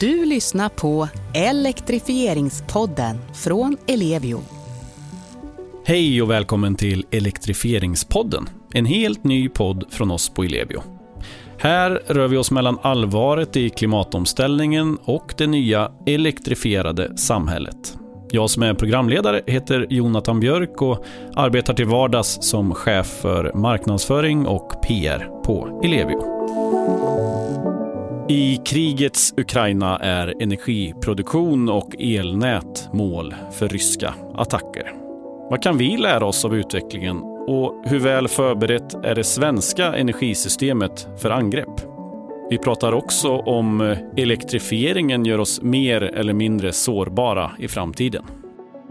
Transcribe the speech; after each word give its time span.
Du 0.00 0.24
lyssnar 0.24 0.68
på 0.68 1.08
Elektrifieringspodden 1.34 3.18
från 3.34 3.76
Ellevio. 3.86 4.40
Hej 5.84 6.22
och 6.22 6.30
välkommen 6.30 6.74
till 6.74 7.06
Elektrifieringspodden, 7.10 8.48
en 8.72 8.86
helt 8.86 9.24
ny 9.24 9.48
podd 9.48 9.84
från 9.90 10.10
oss 10.10 10.28
på 10.28 10.44
Ellevio. 10.44 10.82
Här 11.58 11.90
rör 12.06 12.28
vi 12.28 12.36
oss 12.36 12.50
mellan 12.50 12.78
allvaret 12.82 13.56
i 13.56 13.70
klimatomställningen 13.70 14.98
och 15.04 15.34
det 15.38 15.46
nya 15.46 15.92
elektrifierade 16.06 17.18
samhället. 17.18 17.98
Jag 18.30 18.50
som 18.50 18.62
är 18.62 18.74
programledare 18.74 19.42
heter 19.46 19.86
Jonathan 19.90 20.40
Björk 20.40 20.82
och 20.82 21.04
arbetar 21.34 21.74
till 21.74 21.86
vardags 21.86 22.38
som 22.40 22.74
chef 22.74 23.06
för 23.06 23.52
marknadsföring 23.54 24.46
och 24.46 24.82
PR 24.82 25.42
på 25.44 25.80
Ellevio. 25.84 26.36
I 28.28 28.56
krigets 28.56 29.34
Ukraina 29.36 29.98
är 29.98 30.42
energiproduktion 30.42 31.68
och 31.68 31.94
elnät 31.98 32.88
mål 32.92 33.34
för 33.52 33.68
ryska 33.68 34.14
attacker. 34.34 34.94
Vad 35.50 35.62
kan 35.62 35.78
vi 35.78 35.96
lära 35.96 36.26
oss 36.26 36.44
av 36.44 36.56
utvecklingen 36.56 37.22
och 37.48 37.82
hur 37.84 37.98
väl 37.98 38.28
förberett 38.28 38.94
är 38.94 39.14
det 39.14 39.24
svenska 39.24 39.94
energisystemet 39.94 41.08
för 41.18 41.30
angrepp? 41.30 41.80
Vi 42.50 42.58
pratar 42.58 42.92
också 42.92 43.36
om 43.36 43.96
elektrifieringen 44.16 45.24
gör 45.24 45.38
oss 45.38 45.62
mer 45.62 46.02
eller 46.02 46.32
mindre 46.32 46.72
sårbara 46.72 47.50
i 47.58 47.68
framtiden. 47.68 48.24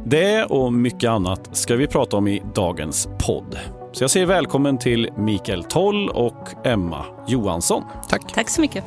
Det 0.05 0.43
och 0.43 0.73
mycket 0.73 1.09
annat 1.09 1.57
ska 1.57 1.75
vi 1.75 1.87
prata 1.87 2.17
om 2.17 2.27
i 2.27 2.41
dagens 2.53 3.09
podd. 3.25 3.59
Så 3.91 4.03
jag 4.03 4.11
säger 4.11 4.25
välkommen 4.25 4.77
till 4.77 5.09
Mikael 5.17 5.63
Toll 5.63 6.09
och 6.09 6.49
Emma 6.63 7.05
Johansson. 7.27 7.83
Tack. 8.09 8.33
Tack 8.33 8.49
så 8.49 8.61
mycket. 8.61 8.83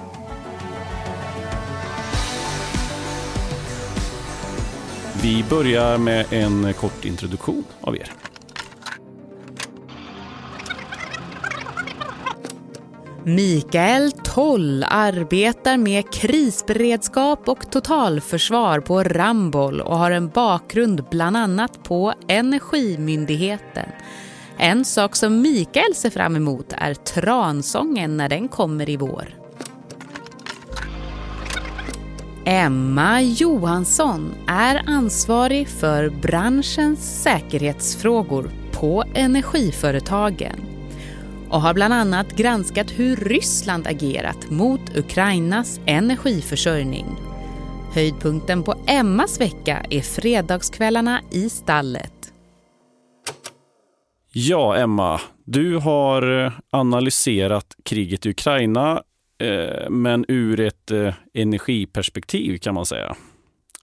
Vi 5.23 5.45
börjar 5.51 5.99
med 5.99 6.33
en 6.33 6.75
kort 6.75 7.05
introduktion 7.05 7.65
av 7.81 7.97
er. 7.97 8.13
Mikael 13.25 14.13
Toll 14.13 14.85
arbetar 14.89 15.77
med 15.77 16.13
krisberedskap 16.13 17.49
och 17.49 17.71
totalförsvar 17.71 18.81
på 18.81 19.03
Ramboll 19.03 19.81
och 19.81 19.99
har 19.99 20.11
en 20.11 20.29
bakgrund 20.29 21.05
bland 21.11 21.37
annat 21.37 21.85
på 21.85 22.15
Energimyndigheten. 22.29 23.89
En 24.59 24.85
sak 24.85 25.17
som 25.17 25.41
Mikael 25.41 25.95
ser 25.95 26.11
fram 26.11 26.37
emot 26.37 26.73
är 26.73 26.95
Transången 26.95 28.17
när 28.17 28.29
den 28.29 28.49
kommer 28.49 28.89
i 28.89 28.97
vår. 28.97 29.48
Emma 32.51 33.23
Johansson 33.23 34.35
är 34.47 34.83
ansvarig 34.87 35.69
för 35.69 36.11
branschens 36.11 37.23
säkerhetsfrågor 37.23 38.51
på 38.73 39.05
energiföretagen 39.15 40.61
och 41.51 41.61
har 41.61 41.75
bland 41.75 41.95
annat 41.95 42.37
granskat 42.37 42.91
hur 42.91 43.17
Ryssland 43.17 43.87
agerat 43.87 44.51
mot 44.51 44.97
Ukrainas 44.97 45.81
energiförsörjning. 45.87 47.07
Höjdpunkten 47.95 48.63
på 48.63 48.75
Emmas 48.87 49.41
vecka 49.41 49.87
är 49.91 50.01
fredagskvällarna 50.01 51.21
i 51.31 51.49
stallet. 51.49 52.33
Ja, 54.33 54.77
Emma, 54.77 55.21
du 55.45 55.77
har 55.77 56.45
eh, 56.45 56.53
analyserat 56.71 57.77
kriget 57.85 58.27
i 58.27 58.31
Ukraina 58.31 59.03
Eh, 59.39 59.91
men 59.91 60.25
ur 60.29 60.61
ett 60.61 60.91
eh, 60.91 61.15
energiperspektiv 61.35 62.59
kan 62.59 62.75
man 62.75 62.87
säga. 62.87 63.17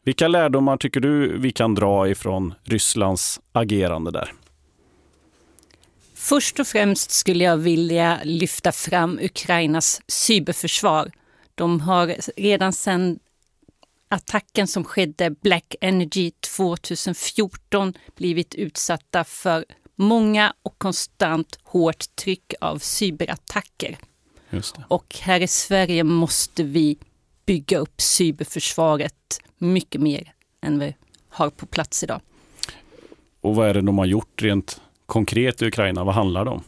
Vilka 0.04 0.28
lärdomar 0.28 0.78
tycker 0.78 1.00
du 1.00 1.38
vi 1.38 1.52
kan 1.52 1.76
dra 1.76 2.10
ifrån 2.10 2.54
Rysslands 2.64 3.40
agerande 3.52 4.12
där? 4.12 4.34
Först 6.14 6.60
och 6.60 6.68
främst 6.68 7.12
skulle 7.12 7.44
jag 7.44 7.58
vilja 7.58 8.20
lyfta 8.24 8.72
fram 8.72 9.20
Ukrainas 9.22 10.02
cyberförsvar. 10.08 11.12
De 11.56 11.82
har 11.82 12.16
redan 12.38 12.74
sedan 12.74 13.20
attacken 14.10 14.68
som 14.68 14.84
skedde 14.84 15.30
Black 15.30 15.76
Energy 15.82 16.32
2014 16.32 17.94
blivit 18.16 18.56
utsatta 18.56 19.24
för 19.24 19.66
många 19.96 20.54
och 20.64 20.78
konstant 20.78 21.60
hårt 21.64 22.16
tryck 22.16 22.54
av 22.62 22.78
cyberattacker. 22.78 23.98
Och 24.88 25.16
här 25.22 25.42
i 25.42 25.48
Sverige 25.48 26.04
måste 26.04 26.64
vi 26.64 26.98
bygga 27.46 27.78
upp 27.78 28.02
cyberförsvaret 28.02 29.40
mycket 29.58 30.02
mer 30.02 30.34
än 30.62 30.80
vi 30.80 30.96
har 31.30 31.50
på 31.50 31.66
plats 31.66 32.04
idag. 32.04 32.22
Och 33.42 33.56
vad 33.56 33.70
är 33.70 33.74
det 33.74 33.82
de 33.82 33.98
har 33.98 34.06
gjort 34.06 34.42
rent 34.42 34.82
konkret 35.06 35.62
i 35.62 35.66
Ukraina? 35.66 36.04
Vad 36.04 36.16
handlar 36.16 36.46
det 36.46 36.52
om? 36.52 36.64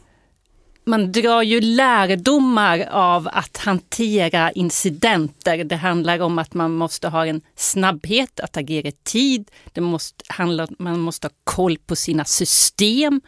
Man 0.84 1.12
drar 1.12 1.42
ju 1.42 1.62
lärdomar 1.62 2.88
av 2.92 3.30
att 3.32 3.58
hantera 3.58 4.52
incidenter. 4.52 5.64
Det 5.64 5.76
handlar 5.76 6.20
om 6.20 6.40
att 6.40 6.54
man 6.54 6.72
måste 6.72 7.08
ha 7.08 7.26
en 7.26 7.42
snabbhet 7.56 8.40
att 8.40 8.58
agera 8.58 8.88
i 8.88 8.92
tid. 8.92 9.52
Det 9.74 9.82
måste 9.82 10.24
handla, 10.28 10.68
man 10.80 11.00
måste 11.00 11.28
ha 11.28 11.32
koll 11.44 11.78
på 11.78 11.96
sina 11.96 12.26
system 12.26 13.22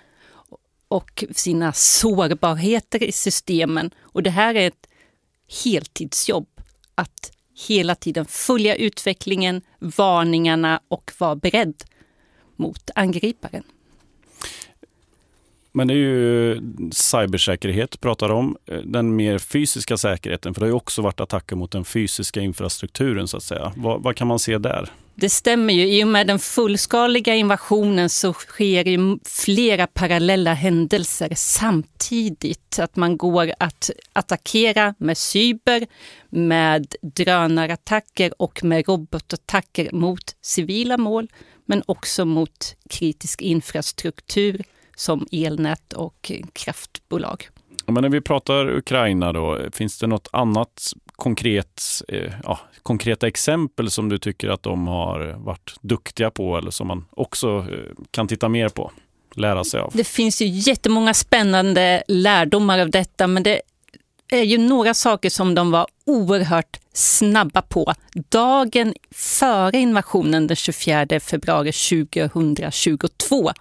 och 0.90 1.24
sina 1.32 1.74
sårbarheter 1.74 3.04
i 3.04 3.12
systemen. 3.12 3.92
Och 4.00 4.24
det 4.24 4.30
här 4.30 4.56
är 4.56 4.68
ett 4.68 4.88
heltidsjobb. 5.64 6.48
Att 6.96 7.32
hela 7.68 7.96
tiden 7.96 8.26
följa 8.26 8.76
utvecklingen, 8.76 9.62
varningarna 9.80 10.80
och 10.88 11.12
vara 11.18 11.36
beredd 11.36 11.84
mot 12.56 12.90
angriparen. 12.96 13.64
Men 15.72 15.88
det 15.88 15.94
är 15.94 15.98
ju 15.98 16.62
cybersäkerhet 16.92 18.02
pratar 18.02 18.30
om, 18.30 18.58
den 18.84 19.16
mer 19.16 19.38
fysiska 19.38 19.98
säkerheten, 19.98 20.54
för 20.54 20.62
det 20.62 20.66
har 20.66 20.70
ju 20.70 20.76
också 20.76 21.02
varit 21.02 21.20
attacker 21.20 21.56
mot 21.56 21.72
den 21.72 21.86
fysiska 21.86 22.42
infrastrukturen 22.42 23.28
så 23.28 23.38
att 23.38 23.44
säga. 23.44 23.74
Vad, 23.76 24.04
vad 24.04 24.16
kan 24.16 24.28
man 24.28 24.40
se 24.40 24.58
där? 24.58 24.90
Det 25.19 25.30
stämmer 25.30 25.74
ju. 25.74 25.88
I 25.88 26.03
och 26.03 26.07
med 26.07 26.28
den 26.28 26.40
fullskaliga 26.40 27.35
invasionen 27.35 28.09
så 28.09 28.34
sker 28.34 28.88
ju 28.88 29.18
flera 29.25 29.88
parallella 29.88 30.53
händelser 30.53 31.30
samtidigt. 31.35 32.80
Att 32.80 32.96
man 32.96 33.18
går 33.18 33.52
att 33.59 33.90
attackera 34.13 34.96
med 34.97 35.18
cyber, 35.18 35.88
med 36.29 36.96
drönarattacker 37.02 38.41
och 38.41 38.63
med 38.63 38.88
robotattacker 38.88 39.90
mot 39.91 40.35
civila 40.41 40.97
mål, 40.97 41.28
men 41.66 41.84
också 41.85 42.25
mot 42.25 42.75
kritisk 42.90 43.41
infrastruktur 43.41 44.62
som 44.96 45.28
elnät 45.31 45.94
och 45.94 46.31
kraftbolag. 46.53 47.50
Men 47.85 48.02
när 48.02 48.09
vi 48.09 48.22
pratar 48.22 48.69
Ukraina 48.69 49.34
då, 49.34 49.59
finns 49.74 50.00
det 50.00 50.08
något 50.08 50.28
annat 50.31 50.94
konkret, 51.19 51.84
eh, 52.07 52.34
ja, 52.44 52.59
konkreta 52.84 53.28
exempel 53.28 53.91
som 53.91 54.09
du 54.09 54.18
tycker 54.18 54.50
att 54.50 54.63
de 54.63 54.88
har 54.88 55.35
varit 55.38 55.75
duktiga 55.81 56.31
på 56.31 56.57
eller 56.57 56.72
som 56.72 56.88
man 56.88 57.06
också 57.12 57.57
eh, 57.57 58.03
kan 58.12 58.28
titta 58.28 58.50
mer 58.50 58.69
på, 58.69 58.91
lära 59.35 59.63
sig 59.63 59.79
av? 59.79 59.91
Det 59.94 60.03
finns 60.03 60.41
ju 60.41 60.46
jättemånga 60.46 61.13
spännande 61.13 62.03
lärdomar 62.08 62.79
av 62.79 62.90
detta, 62.90 63.28
men 63.28 63.44
det 63.44 63.62
är 64.31 64.44
ju 64.44 64.58
några 64.58 64.94
saker 64.94 65.29
som 65.29 65.56
de 65.56 65.72
var 65.72 65.88
oerhört 66.06 66.79
snabba 66.94 67.62
på. 67.62 67.94
Dagen 68.29 68.94
före 69.16 69.78
invasionen 69.78 70.47
den 70.47 70.56
24 70.56 71.19
februari 71.19 71.72
2022 71.72 73.52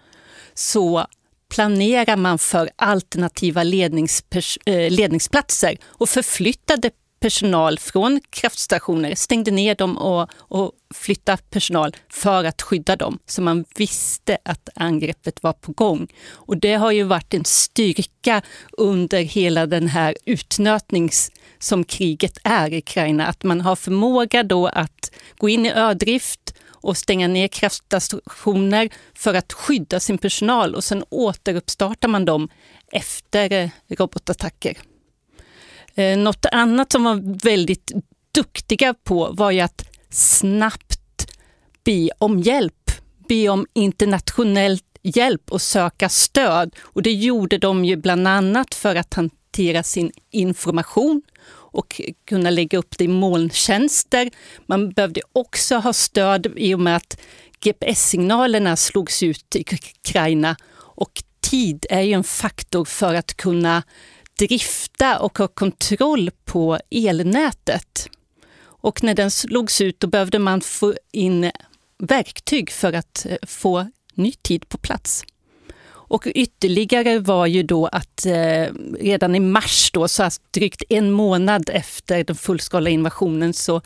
så 0.55 1.07
planerar 1.55 2.17
man 2.17 2.39
för 2.39 2.71
alternativa 2.77 3.61
eh, 3.61 4.91
ledningsplatser 4.91 5.77
och 5.87 6.09
förflyttade 6.09 6.91
personal 7.21 7.79
från 7.79 8.21
kraftstationer, 8.31 9.15
stängde 9.15 9.51
ner 9.51 9.75
dem 9.75 9.99
och, 9.99 10.31
och 10.33 10.73
flyttade 10.95 11.43
personal 11.51 11.97
för 12.09 12.45
att 12.45 12.63
skydda 12.63 12.97
dem. 12.97 13.19
Så 13.27 13.43
man 13.43 13.65
visste 13.77 14.39
att 14.45 14.69
angreppet 14.75 15.43
var 15.43 15.53
på 15.53 15.73
gång. 15.73 16.07
Och 16.31 16.57
det 16.57 16.75
har 16.75 16.93
ju 16.93 17.03
varit 17.03 17.35
en 17.35 17.45
styrka 17.45 18.43
under 18.73 19.23
hela 19.23 19.67
den 19.67 19.89
här 19.89 20.17
utnötnings 20.25 21.31
som 21.59 21.85
kriget 21.85 22.39
är 22.45 22.73
i 22.73 22.79
Ukraina. 22.79 23.27
Att 23.27 23.45
man 23.45 23.61
har 23.61 23.77
förmåga 23.77 24.43
då 24.43 24.67
att 24.67 25.11
gå 25.39 25.49
in 25.49 25.67
i 25.67 25.73
ödrift 25.73 26.55
och 26.81 26.97
stänga 26.97 27.29
ner 27.29 27.49
kraftstationer 27.49 28.89
för 29.15 29.35
att 29.35 29.53
skydda 29.53 30.01
sin 30.01 30.19
personal 30.19 30.75
och 30.75 30.85
sen 30.85 31.05
återuppstartar 31.11 32.09
man 32.09 32.25
dem 32.25 32.49
efter 32.93 33.71
robotattacker. 33.89 34.79
Eh, 35.99 36.19
något 36.19 36.47
annat 36.53 36.93
som 36.93 37.05
var 37.05 37.43
väldigt 37.43 37.93
duktiga 38.33 38.95
på 38.95 39.29
var 39.33 39.51
ju 39.51 39.61
att 39.61 39.85
snabbt 40.11 41.27
be 41.85 42.11
om 42.19 42.41
hjälp, 42.41 42.91
be 43.29 43.49
om 43.49 43.67
internationell 43.73 44.79
hjälp 45.03 45.53
och 45.53 45.63
söka 45.63 46.09
stöd. 46.09 46.75
Och 46.81 47.03
det 47.03 47.13
gjorde 47.13 47.59
de 47.59 47.85
ju 47.85 47.97
bland 47.97 48.29
annat 48.29 48.75
för 48.75 48.97
att 48.97 49.15
hantera 49.15 49.83
sin 49.83 50.13
information 50.31 51.23
och 51.51 52.01
kunna 52.25 52.51
lägga 52.51 52.79
upp 52.79 52.99
det 52.99 53.05
i 53.05 53.09
molntjänster. 53.09 54.31
Man 54.67 54.91
behövde 54.91 55.21
också 55.33 55.77
ha 55.77 55.93
stöd 55.93 56.53
i 56.57 56.75
och 56.75 56.81
med 56.81 56.97
att 56.97 57.21
GPS-signalerna 57.61 58.77
slogs 58.77 59.23
ut 59.23 59.57
i 59.57 59.65
Ukraina 60.05 60.57
och 60.77 61.23
tid 61.41 61.87
är 61.91 62.01
ju 62.01 62.13
en 62.13 62.25
faktor 62.25 62.85
för 62.85 63.15
att 63.15 63.37
kunna 63.37 63.83
drifta 64.39 65.19
och 65.19 65.39
ha 65.39 65.49
kontroll 65.49 66.31
på 66.45 66.79
elnätet. 66.91 68.09
Och 68.61 69.03
när 69.03 69.15
den 69.15 69.31
slogs 69.31 69.81
ut 69.81 70.01
då 70.01 70.07
behövde 70.07 70.39
man 70.39 70.61
få 70.61 70.95
in 71.13 71.51
verktyg 71.99 72.71
för 72.71 72.93
att 72.93 73.27
eh, 73.29 73.37
få 73.47 73.87
ny 74.15 74.33
tid 74.33 74.69
på 74.69 74.79
plats. 74.79 75.25
Och 76.09 76.27
ytterligare 76.27 77.19
var 77.19 77.47
ju 77.47 77.63
då 77.63 77.87
att 77.87 78.27
eh, 78.27 78.67
redan 79.01 79.35
i 79.35 79.41
mars, 79.41 79.91
då, 79.93 80.09
så 80.09 80.31
drygt 80.51 80.83
en 80.89 81.11
månad 81.11 81.71
efter 81.73 82.25
den 82.25 82.37
fullskaliga 82.37 82.95
invasionen, 82.95 83.53
så, 83.53 83.81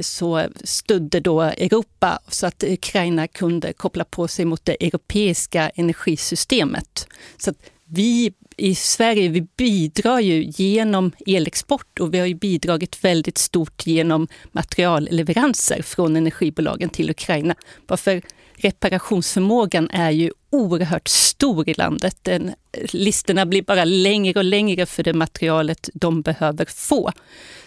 så 0.00 0.46
stödde 0.64 1.20
då 1.20 1.40
Europa 1.40 2.18
så 2.28 2.46
att 2.46 2.64
Ukraina 2.64 3.28
kunde 3.28 3.72
koppla 3.72 4.04
på 4.04 4.28
sig 4.28 4.44
mot 4.44 4.64
det 4.64 4.86
europeiska 4.86 5.70
energisystemet. 5.70 7.06
Så 7.36 7.50
att 7.50 7.56
vi 7.84 8.32
i 8.60 8.74
Sverige 8.74 9.28
vi 9.28 9.40
bidrar 9.40 10.20
ju 10.20 10.44
genom 10.56 11.12
elexport 11.26 12.00
och 12.00 12.14
vi 12.14 12.18
har 12.18 12.26
ju 12.26 12.34
bidragit 12.34 13.04
väldigt 13.04 13.38
stort 13.38 13.86
genom 13.86 14.28
materialleveranser 14.52 15.82
från 15.82 16.16
energibolagen 16.16 16.90
till 16.90 17.10
Ukraina. 17.10 17.54
Varför 17.86 18.22
reparationsförmågan 18.54 19.90
är 19.90 20.10
ju 20.10 20.30
oerhört 20.50 21.08
stor 21.08 21.68
i 21.68 21.74
landet. 21.74 22.16
Den, 22.22 22.54
listorna 22.92 23.46
blir 23.46 23.62
bara 23.62 23.84
längre 23.84 24.38
och 24.38 24.44
längre 24.44 24.86
för 24.86 25.02
det 25.02 25.12
materialet 25.12 25.90
de 25.94 26.22
behöver 26.22 26.64
få. 26.64 27.12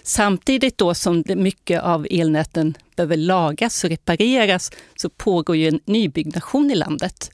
Samtidigt 0.04 0.78
då 0.78 0.94
som 0.94 1.24
mycket 1.28 1.82
av 1.82 2.08
elnäten 2.10 2.78
behöver 2.96 3.18
lagas 3.18 3.84
och 3.84 3.90
repareras 3.90 4.72
så 4.96 5.10
pågår 5.10 5.56
ju 5.56 5.68
en 5.68 5.80
nybyggnation 5.86 6.72
i 6.72 6.76
landet. 6.76 7.32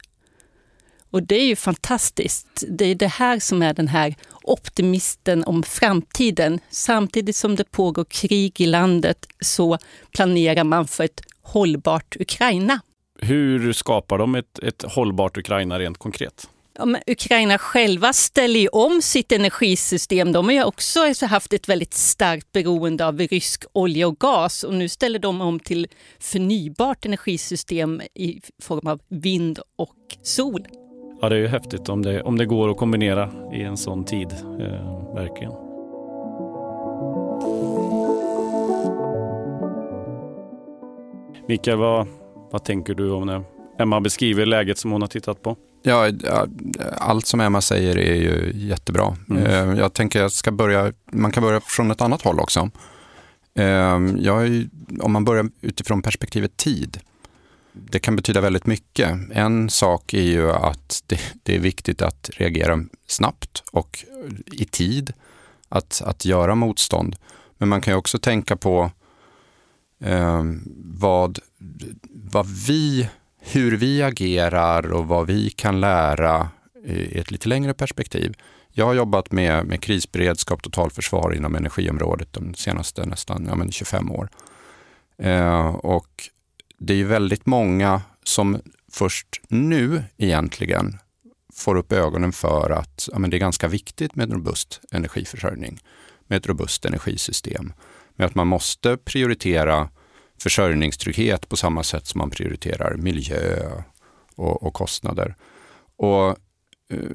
Och 1.12 1.24
det 1.24 1.36
är 1.36 1.46
ju 1.46 1.56
fantastiskt. 1.56 2.64
Det 2.68 2.86
är 2.86 2.96
det 2.96 3.08
här 3.08 3.40
som 3.40 3.62
är 3.62 3.74
den 3.74 3.88
här 3.88 4.16
optimisten 4.44 5.44
om 5.44 5.64
framtiden. 5.64 6.60
Samtidigt 6.70 7.36
som 7.36 7.56
det 7.56 7.72
pågår 7.72 8.06
krig 8.06 8.62
i 8.62 8.66
landet 8.66 9.26
så 9.40 9.78
planerar 10.12 10.64
man 10.64 10.88
för 10.88 11.04
ett 11.04 11.22
hållbart 11.42 12.16
Ukraina. 12.20 12.82
Hur 13.22 13.74
skapar 13.74 14.18
de 14.18 14.36
ett, 14.36 14.60
ett 14.60 14.82
hållbart 14.82 15.38
Ukraina 15.38 15.80
rent 15.80 15.98
konkret? 15.98 16.50
Ja, 16.78 16.96
Ukraina 17.08 17.58
själva 17.58 18.14
ställer 18.14 18.60
ju 18.60 18.68
om 18.68 19.02
sitt 19.02 19.32
energisystem. 19.32 20.32
De 20.32 20.46
har 20.46 20.54
ju 20.54 20.64
också 20.64 21.00
haft 21.26 21.54
ett 21.54 21.70
väldigt 21.70 21.94
starkt 21.94 22.52
beroende 22.52 23.08
av 23.08 23.20
rysk 23.20 23.64
olja 23.74 24.08
och 24.08 24.20
gas 24.20 24.64
och 24.64 24.74
nu 24.74 24.90
ställer 24.90 25.20
de 25.20 25.42
om 25.42 25.60
till 25.60 25.88
förnybart 26.20 27.06
energisystem 27.06 28.02
i 28.14 28.42
form 28.62 28.88
av 28.88 29.00
vind 29.10 29.60
och 29.76 29.96
sol. 30.24 30.68
Ja, 31.22 31.30
det 31.30 31.36
är 31.36 31.40
ju 31.40 31.48
häftigt 31.48 31.90
om 31.90 32.02
det, 32.02 32.22
om 32.22 32.38
det 32.38 32.46
går 32.46 32.72
att 32.72 32.78
kombinera 32.78 33.30
i 33.54 33.64
en 33.64 33.78
sån 33.78 34.06
tid, 34.06 34.32
eh, 34.60 35.14
verkligen. 35.16 35.54
Mikael, 41.48 41.78
vad, 41.78 42.08
vad 42.52 42.64
tänker 42.64 42.94
du 42.94 43.12
om 43.12 43.28
det? 43.28 43.44
Emma 43.80 44.02
beskriver 44.02 44.46
läget 44.46 44.78
som 44.78 44.92
hon 44.92 45.02
har 45.02 45.08
tittat 45.08 45.42
på. 45.42 45.56
Ja, 45.84 46.10
allt 46.98 47.26
som 47.26 47.40
Emma 47.40 47.62
säger 47.62 47.98
är 47.98 48.16
ju 48.16 48.52
jättebra. 48.56 49.16
Mm. 49.30 49.46
Eh, 49.46 49.80
jag 49.80 49.94
tänker 49.94 50.22
jag 50.22 50.32
ska 50.32 50.52
börja, 50.52 50.94
man 51.12 51.32
kan 51.32 51.44
börja 51.44 51.62
från 51.62 51.92
ett 51.92 52.02
annat 52.02 52.22
håll 52.22 52.40
också. 52.40 52.70
Eh, 53.56 54.00
jag, 54.18 54.68
om 55.02 55.12
man 55.12 55.26
börjar 55.26 55.50
utifrån 55.62 56.02
perspektivet 56.02 56.58
tid 56.58 57.00
det 57.90 58.00
kan 58.00 58.16
betyda 58.16 58.42
väldigt 58.42 58.66
mycket. 58.66 59.18
En 59.32 59.70
sak 59.70 60.14
är 60.14 60.22
ju 60.22 60.52
att 60.52 61.04
det, 61.08 61.20
det, 61.44 61.56
är 61.56 61.60
viktigt 61.60 62.02
att 62.02 62.30
reagera 62.34 62.86
snabbt 63.08 63.64
och 63.72 64.06
i 64.52 64.66
tid, 64.66 65.14
att, 65.70 66.02
att 66.06 66.26
göra 66.26 66.56
motstånd. 66.56 67.16
Men 67.58 67.70
man 67.70 67.82
kan 67.82 67.94
ju 67.94 67.98
också 67.98 68.20
tänka 68.20 68.56
på 68.56 68.92
eh, 70.04 70.44
vad, 70.84 71.40
vad 72.10 72.48
vi, 72.68 73.10
hur 73.40 73.78
vi 73.78 74.04
agerar 74.04 74.92
och 74.92 75.08
vad 75.08 75.28
vi 75.28 75.50
kan 75.50 75.80
lära 75.80 76.50
i 76.86 77.20
ett 77.20 77.32
lite 77.32 77.50
längre 77.50 77.74
perspektiv. 77.74 78.34
Jag 78.72 78.86
har 78.86 78.94
jobbat 78.94 79.32
med, 79.32 79.66
med 79.66 79.82
krisberedskap, 79.82 80.62
totalförsvar 80.62 81.34
inom 81.36 81.56
energiområdet 81.56 82.34
de 82.34 82.54
senaste 82.54 83.06
nästan 83.06 83.46
ja, 83.50 83.56
men 83.56 83.72
25 83.72 84.12
år. 84.12 84.30
Eh, 85.18 85.68
och 85.68 86.30
det 86.80 86.94
är 86.94 86.98
ju 86.98 87.06
väldigt 87.06 87.46
många 87.46 88.02
som 88.24 88.62
först 88.92 89.42
nu 89.48 90.04
egentligen 90.18 90.98
får 91.54 91.76
upp 91.76 91.92
ögonen 91.92 92.32
för 92.32 92.70
att 92.70 93.10
ja, 93.12 93.20
men 93.20 93.30
det 93.30 93.38
är 93.38 93.40
ganska 93.40 93.68
viktigt 93.68 94.16
med 94.16 94.24
en 94.24 94.34
robust 94.34 94.82
energiförsörjning, 94.92 95.80
med 96.28 96.38
ett 96.38 96.48
robust 96.48 96.86
energisystem. 96.86 97.74
Med 98.16 98.26
att 98.26 98.36
man 98.36 98.48
måste 98.48 98.98
prioritera 98.98 99.90
försörjningstrygghet 100.42 101.50
på 101.50 101.58
samma 101.58 101.84
sätt 101.84 102.08
som 102.08 102.20
man 102.20 102.30
prioriterar 102.30 102.96
miljö 102.98 103.72
och, 104.36 104.64
och 104.64 104.74
kostnader. 104.74 105.36
Och 105.98 106.28
uh, 106.94 107.12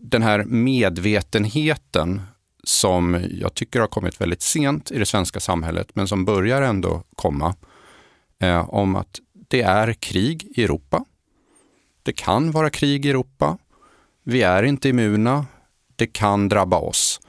Den 0.00 0.22
här 0.22 0.44
medvetenheten 0.44 2.22
som 2.64 3.24
jag 3.30 3.54
tycker 3.54 3.80
har 3.80 3.86
kommit 3.86 4.20
väldigt 4.20 4.42
sent 4.42 4.90
i 4.90 4.98
det 4.98 5.06
svenska 5.06 5.40
samhället, 5.40 5.88
men 5.94 6.08
som 6.08 6.24
börjar 6.24 6.62
ändå 6.62 7.02
komma, 7.16 7.54
eh, 8.42 8.74
om 8.74 8.96
att 8.96 9.20
det 9.48 9.62
är 9.62 9.92
krig 9.92 10.52
i 10.56 10.64
Europa. 10.64 11.04
Det 12.02 12.12
kan 12.12 12.50
vara 12.50 12.70
krig 12.70 13.06
i 13.06 13.10
Europa. 13.10 13.58
Vi 14.24 14.42
är 14.42 14.62
inte 14.62 14.88
immuna. 14.88 15.46
Det 15.96 16.06
kan 16.06 16.48
drabba 16.48 16.78
oss. 16.78 17.20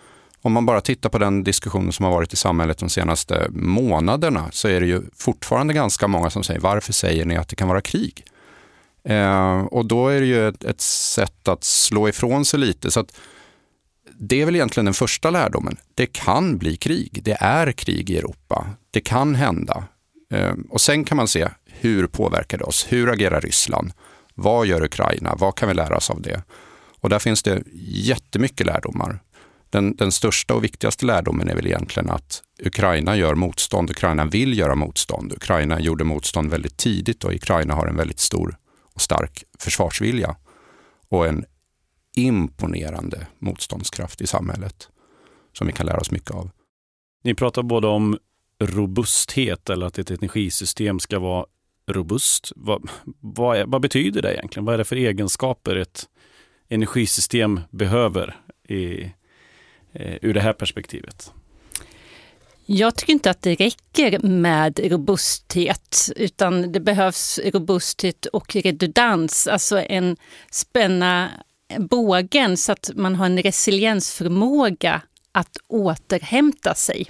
Om 0.41 0.53
man 0.53 0.65
bara 0.65 0.81
tittar 0.81 1.09
på 1.09 1.17
den 1.17 1.43
diskussionen 1.43 1.91
som 1.91 2.05
har 2.05 2.11
varit 2.11 2.33
i 2.33 2.35
samhället 2.35 2.77
de 2.77 2.89
senaste 2.89 3.47
månaderna 3.51 4.49
så 4.51 4.67
är 4.67 4.79
det 4.79 4.87
ju 4.87 5.01
fortfarande 5.15 5.73
ganska 5.73 6.07
många 6.07 6.29
som 6.29 6.43
säger 6.43 6.59
varför 6.59 6.93
säger 6.93 7.25
ni 7.25 7.37
att 7.37 7.47
det 7.47 7.55
kan 7.55 7.67
vara 7.67 7.81
krig? 7.81 8.25
Eh, 9.03 9.59
och 9.59 9.85
då 9.85 10.07
är 10.07 10.19
det 10.19 10.25
ju 10.25 10.47
ett, 10.47 10.63
ett, 10.63 10.81
sätt 10.81 11.47
att 11.47 11.63
slå 11.63 12.09
ifrån 12.09 12.45
sig 12.45 12.59
lite. 12.59 12.91
Så 12.91 12.99
att 12.99 13.17
det 14.19 14.41
är 14.41 14.45
väl 14.45 14.55
egentligen 14.55 14.85
den 14.85 14.93
första 14.93 15.29
lärdomen. 15.29 15.77
Det 15.93 16.05
kan 16.05 16.57
bli 16.57 16.77
krig. 16.77 17.19
Det 17.23 17.37
är 17.39 17.71
krig 17.71 18.09
i 18.09 18.17
Europa. 18.17 18.67
Det 18.91 19.01
kan 19.01 19.35
hända. 19.35 19.83
Ehm, 20.33 20.61
och 20.61 20.81
sen 20.81 21.05
kan 21.05 21.17
man 21.17 21.27
se 21.27 21.49
hur 21.65 22.07
påverkar 22.07 22.57
det 22.57 22.63
oss? 22.63 22.85
Hur 22.89 23.09
agerar 23.09 23.41
Ryssland? 23.41 23.91
Vad 24.33 24.65
gör 24.65 24.83
Ukraina? 24.83 25.35
Vad 25.35 25.55
kan 25.55 25.67
vi 25.67 25.73
lära 25.73 25.97
oss 25.97 26.09
av 26.09 26.21
det? 26.21 26.43
Och 26.99 27.09
där 27.09 27.19
finns 27.19 27.43
det 27.43 27.63
jättemycket 27.83 28.65
lärdomar. 28.65 29.19
Den, 29.69 29.95
den 29.95 30.11
största 30.11 30.53
och 30.53 30.63
viktigaste 30.63 31.05
lärdomen 31.05 31.49
är 31.49 31.55
väl 31.55 31.67
egentligen 31.67 32.09
att 32.09 32.43
Ukraina 32.63 33.15
gör 33.15 33.35
motstånd. 33.35 33.89
Ukraina 33.89 34.25
vill 34.25 34.57
göra 34.57 34.75
motstånd. 34.75 35.33
Ukraina 35.33 35.79
gjorde 35.79 36.03
motstånd 36.03 36.51
väldigt 36.51 36.77
tidigt 36.77 37.23
och 37.23 37.33
Ukraina 37.33 37.73
har 37.73 37.87
en 37.87 37.95
väldigt 37.95 38.19
stor 38.19 38.57
och 38.93 39.01
stark 39.01 39.43
försvarsvilja 39.59 40.35
och 41.09 41.27
en 41.27 41.45
imponerande 42.15 43.27
motståndskraft 43.39 44.21
i 44.21 44.27
samhället 44.27 44.89
som 45.53 45.67
vi 45.67 45.73
kan 45.73 45.85
lära 45.85 45.99
oss 45.99 46.11
mycket 46.11 46.31
av. 46.31 46.49
Ni 47.23 47.33
pratar 47.35 47.63
både 47.63 47.87
om 47.87 48.17
robusthet 48.59 49.69
eller 49.69 49.85
att 49.85 49.97
ett 49.97 50.11
energisystem 50.11 50.99
ska 50.99 51.19
vara 51.19 51.45
robust. 51.87 52.51
Vad, 52.55 52.89
vad, 53.19 53.57
är, 53.57 53.65
vad, 53.65 53.81
betyder 53.81 54.21
det 54.21 54.33
egentligen? 54.33 54.65
Vad 54.65 54.73
är 54.73 54.77
det 54.77 54.85
för 54.85 54.95
egenskaper 54.95 55.75
ett 55.75 56.07
energisystem 56.69 57.59
behöver 57.71 58.35
i, 58.67 59.01
eh, 59.93 60.17
ur 60.21 60.33
det 60.33 60.41
här 60.41 60.53
perspektivet? 60.53 61.31
Jag 62.65 62.95
tycker 62.95 63.13
inte 63.13 63.29
att 63.29 63.41
det 63.41 63.55
räcker 63.55 64.19
med 64.19 64.79
robusthet, 64.91 66.11
utan 66.15 66.71
det 66.71 66.79
behövs 66.79 67.39
robusthet 67.45 68.25
och 68.25 68.55
redundans. 68.55 69.47
Alltså 69.47 69.79
en 69.79 70.17
spänna 70.51 71.29
bågen 71.77 72.57
så 72.57 72.71
att 72.71 72.91
man 72.95 73.15
har 73.15 73.25
en 73.25 73.43
resiliensförmåga 73.43 75.01
att 75.31 75.57
återhämta 75.67 76.75
sig. 76.75 77.07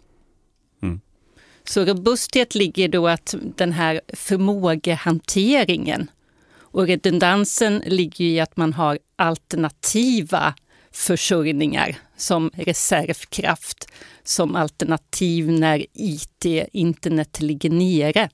Så 1.70 1.86
robusthet 1.86 2.56
ligger 2.56 2.88
då 2.88 3.08
att 3.08 3.36
den 3.56 3.72
här 3.72 4.02
förmågehanteringen 4.14 6.12
och 6.60 6.88
redundansen 6.88 7.84
ligger 7.86 8.26
i 8.26 8.40
att 8.40 8.58
man 8.58 8.74
har 8.74 9.00
alternativa 9.16 10.54
försörjningar 10.92 11.98
som 12.18 12.52
reservkraft, 12.54 13.88
som 14.24 14.56
alternativ 14.56 15.52
när 15.52 15.86
IT, 15.94 16.46
internet 16.72 17.42
ligger 17.42 17.70
nere. 17.70 18.30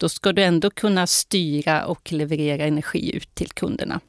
Då 0.00 0.08
ska 0.08 0.32
du 0.32 0.42
ändå 0.42 0.70
kunna 0.70 1.06
styra 1.06 1.86
och 1.86 2.12
leverera 2.12 2.64
energi 2.64 3.16
ut 3.16 3.34
till 3.34 3.50
kunderna. 3.50 4.00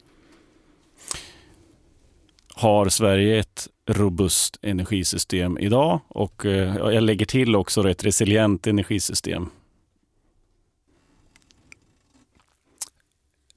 Har 2.60 2.90
Sverige 2.90 3.40
ett 3.40 3.68
robust 3.88 4.60
energisystem 4.62 5.58
idag? 5.58 6.00
Och 6.08 6.46
eh, 6.46 6.76
jag 6.76 7.04
lägger 7.04 7.26
till 7.26 7.56
också 7.56 7.90
ett 7.90 8.04
resilient 8.04 8.68
energisystem. 8.68 9.50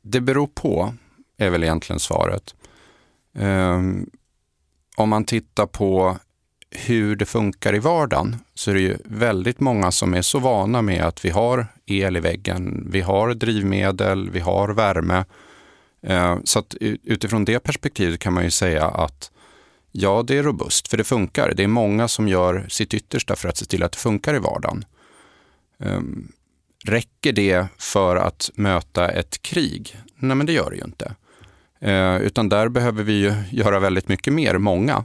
Det 0.03 0.21
beror 0.21 0.47
på, 0.47 0.95
är 1.37 1.51
väl 1.51 1.63
egentligen 1.63 2.01
svaret. 2.01 2.55
Ehm, 3.35 4.11
om 4.97 5.09
man 5.09 5.25
tittar 5.25 5.67
på 5.67 6.17
hur 6.71 7.17
det 7.17 7.27
funkar 7.27 7.75
i 7.75 7.79
vardagen 7.79 8.37
så 8.55 8.71
är 8.71 8.75
det 8.75 8.81
ju 8.81 8.97
väldigt 9.05 9.61
många 9.61 9.91
som 9.91 10.15
är 10.15 10.23
så 10.23 10.39
vana 10.39 10.83
med 10.83 11.05
att 11.05 11.25
vi 11.25 11.31
har 11.31 11.67
el 11.87 12.17
i 12.17 12.21
väggen, 12.21 12.89
vi 12.93 13.01
har 13.01 13.35
drivmedel, 13.35 14.31
vi 14.31 14.41
har 14.41 14.69
värme. 14.69 15.25
Eh, 16.03 16.39
så 16.45 16.59
att 16.59 16.75
utifrån 17.05 17.45
det 17.45 17.61
perspektivet 17.61 18.21
kan 18.21 18.33
man 18.33 18.45
ju 18.45 18.51
säga 18.51 18.87
att 18.87 19.31
ja, 19.93 20.23
det 20.27 20.39
är 20.39 20.43
robust, 20.43 20.89
för 20.89 20.97
det 20.97 21.05
funkar. 21.05 21.53
Det 21.57 21.63
är 21.63 21.69
många 21.69 22.09
som 22.09 22.29
gör 22.29 22.67
sitt 22.69 22.95
yttersta 22.95 23.37
för 23.37 23.49
att 23.49 23.57
se 23.57 23.65
till 23.65 23.83
att 23.83 23.93
det 23.93 23.99
funkar 23.99 24.35
i 24.35 24.39
vardagen. 24.39 24.85
Ehm, 25.79 26.33
räcker 26.85 27.33
det 27.33 27.67
för 27.79 28.17
att 28.17 28.51
möta 28.55 29.09
ett 29.09 29.43
krig? 29.43 29.97
Nej, 30.17 30.37
men 30.37 30.47
det 30.47 30.53
gör 30.53 30.71
det 30.71 30.77
ju 30.77 30.85
inte. 30.85 31.15
Eh, 31.81 32.17
utan 32.17 32.49
där 32.49 32.69
behöver 32.69 33.03
vi 33.03 33.13
ju 33.13 33.35
göra 33.51 33.79
väldigt 33.79 34.09
mycket 34.09 34.33
mer, 34.33 34.59
många. 34.59 35.05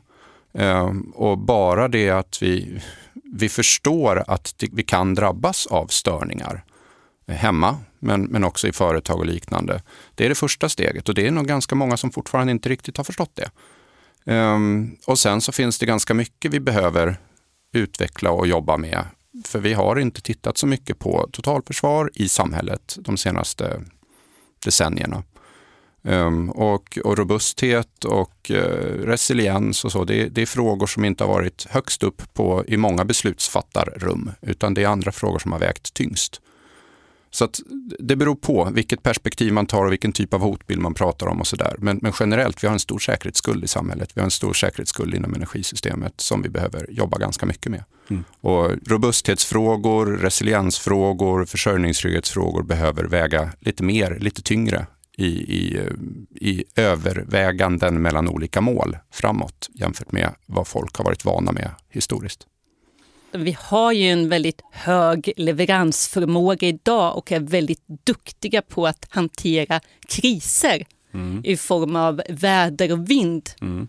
Ehm, 0.53 1.01
och 1.01 1.37
bara 1.37 1.87
det 1.87 2.09
att 2.09 2.41
vi, 2.41 2.81
vi 3.33 3.49
förstår 3.49 4.23
att 4.27 4.63
vi 4.71 4.83
kan 4.83 5.15
drabbas 5.15 5.67
av 5.67 5.87
störningar 5.87 6.63
hemma, 7.27 7.77
men, 7.99 8.23
men 8.23 8.43
också 8.43 8.67
i 8.67 8.71
företag 8.71 9.19
och 9.19 9.25
liknande. 9.25 9.81
Det 10.15 10.25
är 10.25 10.29
det 10.29 10.35
första 10.35 10.69
steget 10.69 11.09
och 11.09 11.15
det 11.15 11.27
är 11.27 11.31
nog 11.31 11.47
ganska 11.47 11.75
många 11.75 11.97
som 11.97 12.11
fortfarande 12.11 12.51
inte 12.51 12.69
riktigt 12.69 12.97
har 12.97 13.03
förstått 13.03 13.35
det. 13.35 13.49
Um, 14.33 14.97
och 15.05 15.19
sen 15.19 15.41
så 15.41 15.51
finns 15.51 15.79
det 15.79 15.85
ganska 15.85 16.13
mycket 16.13 16.51
vi 16.51 16.59
behöver 16.59 17.17
utveckla 17.73 18.31
och 18.31 18.47
jobba 18.47 18.77
med. 18.77 19.03
För 19.45 19.59
vi 19.59 19.73
har 19.73 19.99
inte 19.99 20.21
tittat 20.21 20.57
så 20.57 20.67
mycket 20.67 20.99
på 20.99 21.29
totalförsvar 21.31 22.11
i 22.13 22.29
samhället 22.29 22.97
de 22.99 23.17
senaste 23.17 23.81
decennierna. 24.65 25.23
Um, 26.01 26.49
och, 26.49 26.97
och, 27.03 27.17
robusthet 27.17 28.05
och 28.05 28.51
uh, 28.53 28.57
resiliens 29.05 29.85
och 29.85 29.91
så, 29.91 30.03
det, 30.03 30.29
det, 30.29 30.41
är 30.41 30.45
frågor 30.45 30.87
som 30.87 31.05
inte 31.05 31.23
har 31.23 31.33
varit 31.33 31.67
högst 31.69 32.03
upp 32.03 32.33
på, 32.33 32.63
i 32.67 32.77
många 32.77 33.05
beslutsfattarrum, 33.05 34.31
utan 34.41 34.73
det 34.73 34.83
är 34.83 34.87
andra 34.87 35.11
frågor 35.11 35.39
som 35.39 35.51
har 35.51 35.59
vägt 35.59 35.93
tyngst. 35.93 36.41
Så 37.31 37.48
det 38.00 38.15
beror 38.15 38.36
på 38.36 38.69
vilket 38.74 39.03
perspektiv 39.03 39.53
man 39.53 39.65
tar 39.65 39.86
och 39.86 39.91
vilken 39.91 40.12
typ 40.12 40.34
av 40.34 40.41
hotbild 40.41 40.81
man 40.81 40.93
pratar 40.93 41.27
om 41.27 41.39
och 41.39 41.48
sådär. 41.48 41.75
Men, 41.77 42.00
men, 42.01 42.13
generellt, 42.19 42.63
vi 42.63 42.67
har 42.67 42.74
en 42.74 42.79
stor 42.79 43.00
säkerhetsskuld 43.00 43.63
i 43.63 43.67
samhället. 43.67 44.12
Vi 44.13 44.22
har 44.22 44.25
en 44.25 44.31
stor 44.31 44.53
säkerhetsskuld 44.53 45.15
inom 45.15 45.34
energisystemet 45.34 46.13
som 46.22 46.41
vi 46.41 46.50
behöver 46.50 46.91
jobba 46.91 47.17
ganska 47.17 47.46
mycket 47.46 47.72
med. 47.72 47.84
Mm. 48.10 48.24
Och 48.41 48.72
robusthetsfrågor, 48.86 50.05
resiliensfrågor, 50.05 51.46
försörjningstrygghetsfrågor 51.46 52.63
behöver 52.63 53.03
väga 53.03 53.50
lite 53.60 53.84
mer, 53.84 54.17
lite 54.19 54.41
tyngre 54.41 54.88
i, 55.17 55.27
i, 55.27 55.79
i 56.36 56.63
överväganden 56.75 58.01
mellan 58.01 58.27
olika 58.27 58.62
mål 58.62 58.98
framåt 59.12 59.69
jämfört 59.74 60.12
med 60.12 60.36
vad 60.46 60.67
folk 60.67 60.96
har 60.98 61.05
varit 61.05 61.25
vana 61.25 61.51
med 61.51 61.72
historiskt. 61.89 62.48
Vi 63.31 63.57
har 63.60 63.91
ju 63.91 64.07
en 64.10 64.29
väldigt 64.29 64.62
hög 64.72 65.34
leveransförmåga 65.38 66.67
idag 66.67 67.17
och 67.17 67.31
är 67.31 67.39
väldigt 67.39 67.84
duktiga 68.03 68.62
på 68.62 68.88
att 68.88 69.05
hantera 69.10 69.79
kriser 70.07 70.86
mm. 71.13 71.41
i 71.46 71.57
form 71.57 71.96
av 71.96 72.22
väder 72.29 72.91
och 72.91 73.10
vind. 73.10 73.50
Mm. 73.62 73.88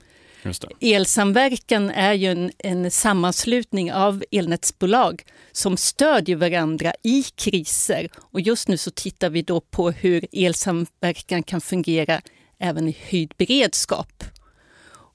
Elsamverkan 0.80 1.90
är 1.90 2.12
ju 2.12 2.30
en, 2.30 2.50
en 2.59 2.90
sammanslutning 2.90 3.92
av 3.92 4.25
elnätsbolag 4.30 5.23
som 5.52 5.76
stödjer 5.76 6.37
varandra 6.37 6.92
i 7.02 7.23
kriser. 7.23 8.09
Och 8.16 8.40
just 8.40 8.68
nu 8.68 8.76
så 8.76 8.90
tittar 8.90 9.30
vi 9.30 9.42
då 9.42 9.61
på 9.61 9.90
hur 9.90 10.26
elsamverkan 10.33 11.42
kan 11.42 11.61
fungera 11.61 12.21
även 12.59 12.88
i 12.88 12.97
höjd 13.11 13.35
beredskap. 13.37 14.25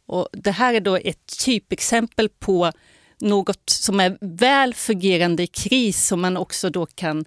Och 0.05 0.27
det 0.31 0.51
här 0.51 0.73
är 0.73 0.81
då 0.81 0.95
ett 0.95 1.39
typexempel 1.45 2.29
på 2.29 2.71
något 3.23 3.69
som 3.69 3.99
är 3.99 4.17
väl 4.21 4.73
fungerande 4.73 5.43
i 5.43 5.47
kris 5.47 6.07
som 6.07 6.21
man 6.21 6.37
också 6.37 6.69
då 6.69 6.85
kan 6.85 7.25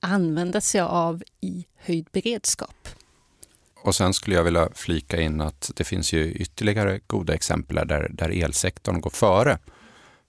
använda 0.00 0.60
sig 0.60 0.80
av 0.80 1.22
i 1.40 1.64
höjd 1.76 2.06
beredskap. 2.12 2.88
Och 3.82 3.94
sen 3.94 4.14
skulle 4.14 4.36
jag 4.36 4.44
vilja 4.44 4.68
flika 4.74 5.20
in 5.20 5.40
att 5.40 5.70
det 5.76 5.84
finns 5.84 6.12
ju 6.12 6.32
ytterligare 6.32 7.00
goda 7.06 7.34
exempel 7.34 7.88
där, 7.88 8.08
där 8.10 8.44
elsektorn 8.44 9.00
går 9.00 9.10
före. 9.10 9.58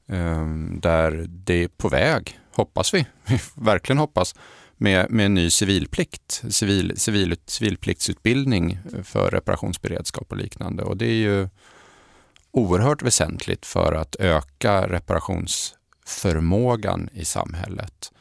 Um, 0.07 0.79
där 0.79 1.25
det 1.27 1.63
är 1.63 1.67
på 1.67 1.89
väg, 1.89 2.39
hoppas 2.51 2.93
vi, 2.93 3.05
verkligen 3.55 3.97
hoppas, 3.97 4.35
med, 4.77 5.11
med 5.11 5.25
en 5.25 5.33
ny 5.33 5.49
civilplikt, 5.49 6.43
civil, 6.49 6.99
civil, 6.99 7.35
civilpliktsutbildning 7.45 8.79
för 9.03 9.31
reparationsberedskap 9.31 10.31
och 10.31 10.37
liknande. 10.37 10.83
Och 10.83 10.97
det 10.97 11.05
är 11.05 11.13
ju 11.13 11.49
oerhört 12.59 13.01
väsentligt 13.01 13.65
för 13.65 13.93
att 13.93 14.15
öka 14.19 14.87
reparationsförmågan 14.87 17.09
i 17.13 17.25
samhället. 17.25 18.11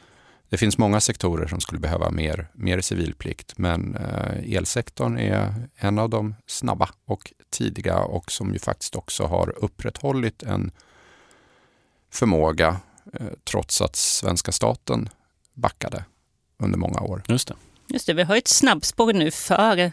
Det 0.49 0.57
finns 0.57 0.77
många 0.77 1.01
sektorer 1.01 1.47
som 1.47 1.59
skulle 1.59 1.79
behöva 1.79 2.11
mer, 2.11 2.47
mer 2.53 2.81
civilplikt, 2.81 3.57
men 3.57 3.95
eh, 3.95 4.55
elsektorn 4.55 5.17
är 5.17 5.69
en 5.75 5.99
av 5.99 6.09
de 6.09 6.35
snabba 6.47 6.89
och 7.05 7.33
tidiga 7.49 7.97
och 7.97 8.31
som 8.31 8.53
ju 8.53 8.59
faktiskt 8.59 8.95
också 8.95 9.25
har 9.25 9.63
upprätthållit 9.63 10.43
en 10.43 10.71
förmåga 12.11 12.79
eh, 13.13 13.27
trots 13.43 13.81
att 13.81 13.95
svenska 13.95 14.51
staten 14.51 15.09
backade 15.53 16.03
under 16.59 16.77
många 16.77 17.01
år. 17.01 17.23
Just 17.27 17.47
det. 17.47 17.55
Just 17.87 18.07
det, 18.07 18.13
vi 18.13 18.23
har 18.23 18.35
ett 18.35 18.47
snabbspår 18.47 19.13
nu 19.13 19.31
för 19.31 19.91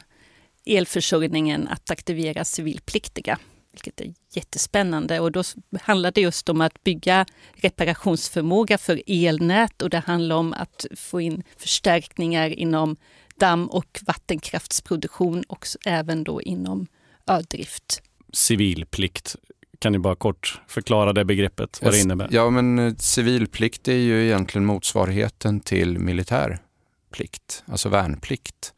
elförsörjningen 0.66 1.68
att 1.68 1.90
aktivera 1.90 2.44
civilpliktiga 2.44 3.38
vilket 3.76 4.00
är 4.00 4.14
jättespännande. 4.32 5.20
Och 5.20 5.32
då 5.32 5.42
handlar 5.80 6.10
det 6.10 6.20
just 6.20 6.48
om 6.48 6.60
att 6.60 6.84
bygga 6.84 7.26
reparationsförmåga 7.54 8.78
för 8.78 9.02
elnät 9.06 9.82
och 9.82 9.90
det 9.90 9.98
handlar 9.98 10.36
om 10.36 10.52
att 10.52 10.86
få 10.96 11.20
in 11.20 11.42
förstärkningar 11.56 12.50
inom 12.50 12.96
damm 13.38 13.66
och 13.66 14.00
vattenkraftsproduktion 14.06 15.42
och 15.48 15.66
även 15.84 16.24
då 16.24 16.42
inom 16.42 16.86
ödrift. 17.26 18.02
Civilplikt, 18.32 19.36
kan 19.78 19.92
ni 19.92 19.98
bara 19.98 20.16
kort 20.16 20.60
förklara 20.68 21.12
det 21.12 21.24
begreppet, 21.24 21.80
vad 21.82 21.92
det 21.92 22.00
innebär? 22.00 22.28
Ja, 22.30 22.50
men 22.50 22.78
eh, 22.78 22.94
civilplikt 22.94 23.88
är 23.88 23.92
ju 23.92 24.26
egentligen 24.26 24.64
motsvarigheten 24.64 25.60
till 25.60 25.98
militärplikt, 25.98 27.64
alltså 27.66 27.88
värnplikt. 27.88 28.72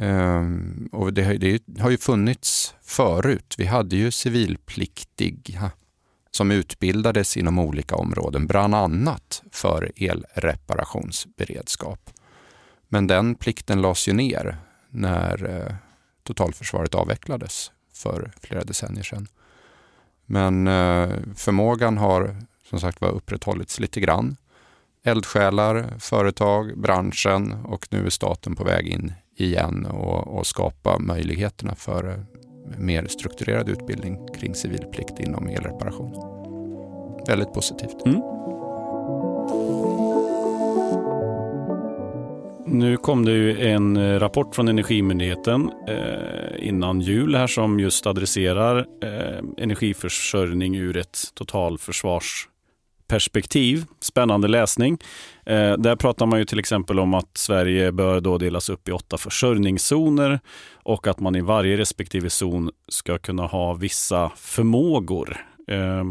Um, 0.00 0.88
och 0.92 1.12
det, 1.12 1.38
det, 1.38 1.62
har 1.80 1.90
ju 1.90 1.98
funnits 1.98 2.74
förut. 2.82 3.54
Vi 3.58 3.66
hade 3.66 3.96
ju 3.96 4.10
civilpliktiga 4.10 5.70
som 6.30 6.50
utbildades 6.50 7.36
inom 7.36 7.58
olika 7.58 7.96
områden, 7.96 8.46
bland 8.46 8.74
annat 8.74 9.42
för 9.52 9.92
elreparationsberedskap. 9.96 12.10
Men 12.88 13.06
den 13.06 13.34
plikten 13.34 13.82
lades 13.82 14.08
ju 14.08 14.12
ner 14.12 14.56
när 14.90 15.50
eh, 15.50 15.74
totalförsvaret 16.22 16.94
avvecklades 16.94 17.70
för 17.92 18.32
flera 18.40 18.64
decennier 18.64 19.04
sedan. 19.04 19.26
Men 20.26 20.66
eh, 20.66 21.08
förmågan 21.36 21.98
har 21.98 22.36
som 22.64 22.80
sagt 22.80 23.00
var 23.00 23.08
upprätthållits 23.08 23.80
lite 23.80 24.00
grann. 24.00 24.36
Eldsjälar, 25.04 25.94
företag, 25.98 26.78
branschen 26.78 27.52
och 27.52 27.86
nu 27.90 28.06
är 28.06 28.10
staten 28.10 28.56
på 28.56 28.64
väg 28.64 28.86
in 28.86 29.12
igen 29.40 29.86
och, 29.86 30.38
och 30.38 30.46
skapa 30.46 30.98
möjligheterna 30.98 31.74
för 31.74 32.24
mer 32.78 33.06
strukturerad 33.06 33.68
utbildning 33.68 34.28
kring 34.34 34.54
civilplikt 34.54 35.20
inom 35.20 35.48
elreparation. 35.48 36.12
Väldigt 37.26 37.52
positivt. 37.52 38.06
Mm. 38.06 38.20
Nu 42.70 42.96
kom 42.96 43.24
det 43.24 43.32
ju 43.32 43.60
en 43.60 43.96
eh, 43.96 44.18
rapport 44.18 44.54
från 44.54 44.68
Energimyndigheten 44.68 45.70
eh, 45.88 46.68
innan 46.68 47.00
jul 47.00 47.34
här 47.34 47.46
som 47.46 47.80
just 47.80 48.06
adresserar 48.06 48.86
eh, 49.02 49.44
energiförsörjning 49.56 50.76
ur 50.76 50.96
ett 50.96 51.18
totalförsvars 51.34 52.48
perspektiv. 53.08 53.84
Spännande 54.00 54.48
läsning. 54.48 54.98
Eh, 55.46 55.72
där 55.72 55.96
pratar 55.96 56.26
man 56.26 56.38
ju 56.38 56.44
till 56.44 56.58
exempel 56.58 56.98
om 57.00 57.14
att 57.14 57.36
Sverige 57.36 57.92
bör 57.92 58.20
då 58.20 58.38
delas 58.38 58.68
upp 58.68 58.88
i 58.88 58.92
åtta 58.92 59.18
försörjningszoner 59.18 60.40
och 60.72 61.06
att 61.06 61.20
man 61.20 61.36
i 61.36 61.40
varje 61.40 61.76
respektive 61.76 62.30
zon 62.30 62.70
ska 62.88 63.18
kunna 63.18 63.46
ha 63.46 63.74
vissa 63.74 64.30
förmågor. 64.36 65.36
Eh, 65.68 66.04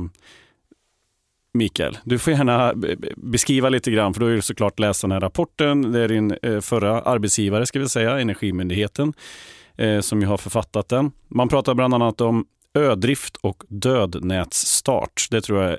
Mikael, 1.54 1.98
du 2.04 2.20
får 2.20 2.34
gärna 2.34 2.74
beskriva 3.18 3.70
lite 3.70 3.92
grann, 3.92 4.14
för 4.14 4.20
du 4.20 4.26
har 4.26 4.34
ju 4.34 4.42
såklart 4.42 4.80
läst 4.80 5.02
den 5.02 5.12
här 5.12 5.20
rapporten. 5.20 5.92
Det 5.92 6.00
är 6.00 6.08
din 6.08 6.38
eh, 6.42 6.60
förra 6.60 7.02
arbetsgivare, 7.02 7.66
ska 7.66 7.80
vi 7.80 7.90
säga, 7.90 8.20
Energimyndigheten, 8.20 9.14
eh, 9.78 10.00
som 10.00 10.22
ju 10.22 10.28
har 10.28 10.38
författat 10.38 10.90
den. 10.90 11.12
Man 11.28 11.50
pratar 11.50 11.74
bland 11.74 11.94
annat 11.94 12.22
om 12.22 12.46
ödrift 12.74 13.36
och 13.36 13.64
dödnätsstart. 13.68 15.28
Det 15.32 15.42
tror 15.42 15.64
jag 15.64 15.78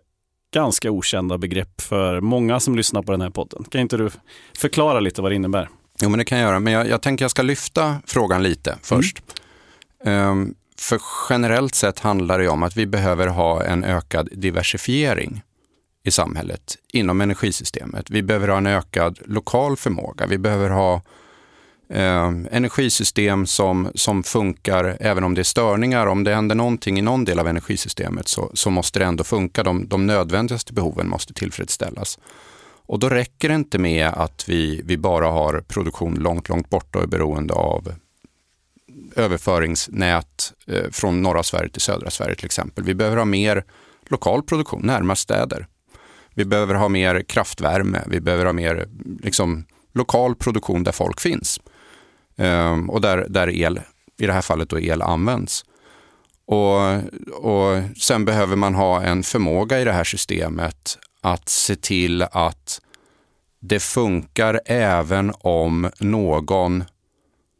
ganska 0.54 0.90
okända 0.90 1.38
begrepp 1.38 1.80
för 1.80 2.20
många 2.20 2.60
som 2.60 2.76
lyssnar 2.76 3.02
på 3.02 3.12
den 3.12 3.20
här 3.20 3.30
podden. 3.30 3.64
Kan 3.64 3.80
inte 3.80 3.96
du 3.96 4.10
förklara 4.58 5.00
lite 5.00 5.22
vad 5.22 5.30
det 5.30 5.34
innebär? 5.34 5.68
Jo, 6.00 6.08
men 6.08 6.18
det 6.18 6.24
kan 6.24 6.38
jag 6.38 6.48
göra, 6.48 6.60
men 6.60 6.72
jag, 6.72 6.88
jag 6.88 7.02
tänker 7.02 7.24
jag 7.24 7.30
ska 7.30 7.42
lyfta 7.42 7.96
frågan 8.06 8.42
lite 8.42 8.78
först. 8.82 9.22
Mm. 10.04 10.28
Um, 10.28 10.54
för 10.78 11.00
generellt 11.30 11.74
sett 11.74 11.98
handlar 11.98 12.38
det 12.38 12.48
om 12.48 12.62
att 12.62 12.76
vi 12.76 12.86
behöver 12.86 13.26
ha 13.26 13.64
en 13.64 13.84
ökad 13.84 14.28
diversifiering 14.32 15.42
i 16.04 16.10
samhället 16.10 16.76
inom 16.92 17.20
energisystemet. 17.20 18.10
Vi 18.10 18.22
behöver 18.22 18.48
ha 18.48 18.56
en 18.56 18.66
ökad 18.66 19.18
lokal 19.24 19.76
förmåga. 19.76 20.26
Vi 20.26 20.38
behöver 20.38 20.70
ha 20.70 21.02
eh, 21.90 22.32
energisystem 22.50 23.46
som, 23.46 23.90
som 23.94 24.22
funkar 24.22 24.96
även 25.00 25.24
om 25.24 25.34
det 25.34 25.40
är 25.40 25.44
störningar. 25.44 26.06
Om 26.06 26.24
det 26.24 26.34
händer 26.34 26.54
någonting 26.54 26.98
i 26.98 27.02
någon 27.02 27.24
del 27.24 27.38
av 27.38 27.48
energisystemet 27.48 28.28
så, 28.28 28.50
så 28.54 28.70
måste 28.70 28.98
det 28.98 29.04
ändå 29.04 29.24
funka. 29.24 29.62
De, 29.62 29.88
de 29.88 30.06
nödvändigaste 30.06 30.72
behoven 30.72 31.08
måste 31.08 31.34
tillfredsställas. 31.34 32.18
Och 32.86 32.98
då 32.98 33.08
räcker 33.08 33.48
det 33.48 33.54
inte 33.54 33.78
med 33.78 34.08
att 34.08 34.48
vi, 34.48 34.82
vi 34.84 34.96
bara 34.96 35.26
har 35.26 35.60
produktion 35.60 36.14
långt, 36.14 36.48
långt 36.48 36.70
borta 36.70 36.98
och 36.98 37.04
är 37.04 37.08
beroende 37.08 37.54
av 37.54 37.92
överföringsnät 39.16 40.52
eh, 40.66 40.90
från 40.90 41.22
norra 41.22 41.42
Sverige 41.42 41.70
till 41.70 41.82
södra 41.82 42.10
Sverige 42.10 42.34
till 42.34 42.46
exempel. 42.46 42.84
Vi 42.84 42.94
behöver 42.94 43.16
ha 43.16 43.24
mer 43.24 43.64
lokal 44.08 44.42
produktion 44.42 44.82
närmare 44.84 45.16
städer. 45.16 45.66
Vi 46.34 46.44
behöver 46.44 46.74
ha 46.74 46.88
mer 46.88 47.22
kraftvärme, 47.22 48.02
vi 48.06 48.20
behöver 48.20 48.44
ha 48.44 48.52
mer 48.52 48.88
liksom, 49.22 49.64
lokal 49.94 50.34
produktion 50.34 50.84
där 50.84 50.92
folk 50.92 51.20
finns. 51.20 51.60
Ehm, 52.38 52.90
och 52.90 53.00
där, 53.00 53.26
där 53.28 53.48
el, 53.48 53.80
i 54.18 54.26
det 54.26 54.32
här 54.32 54.42
fallet 54.42 54.68
då 54.68 54.80
el 54.80 55.02
används. 55.02 55.64
Och, 56.46 56.80
och 57.32 57.82
sen 57.96 58.24
behöver 58.24 58.56
man 58.56 58.74
ha 58.74 59.02
en 59.02 59.22
förmåga 59.22 59.80
i 59.80 59.84
det 59.84 59.92
här 59.92 60.04
systemet 60.04 60.98
att 61.20 61.48
se 61.48 61.76
till 61.76 62.22
att 62.22 62.80
det 63.60 63.80
funkar 63.80 64.60
även 64.64 65.32
om 65.38 65.90
någon 65.98 66.84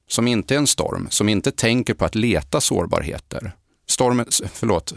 som 0.09 0.29
inte 0.29 0.55
är 0.55 0.59
en 0.59 0.67
storm, 0.67 1.07
som 1.11 1.29
inte 1.29 1.53
tänker 1.53 1.95
på 1.95 2.05
att 2.05 2.15
leta 2.15 2.61
sårbarheter, 2.61 3.53
stormen, 3.89 4.27
förlåt, 4.53 4.95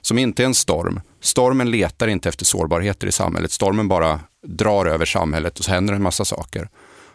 som 0.00 0.18
inte 0.18 0.42
är 0.42 0.46
en 0.46 0.54
storm. 0.54 1.00
Stormen 1.20 1.70
letar 1.70 2.08
inte 2.08 2.28
efter 2.28 2.44
sårbarheter 2.44 3.06
i 3.06 3.12
samhället. 3.12 3.52
Stormen 3.52 3.88
bara 3.88 4.20
drar 4.46 4.86
över 4.86 5.04
samhället 5.04 5.58
och 5.58 5.64
så 5.64 5.70
händer 5.70 5.94
en 5.94 6.02
massa 6.02 6.24
saker. 6.24 6.68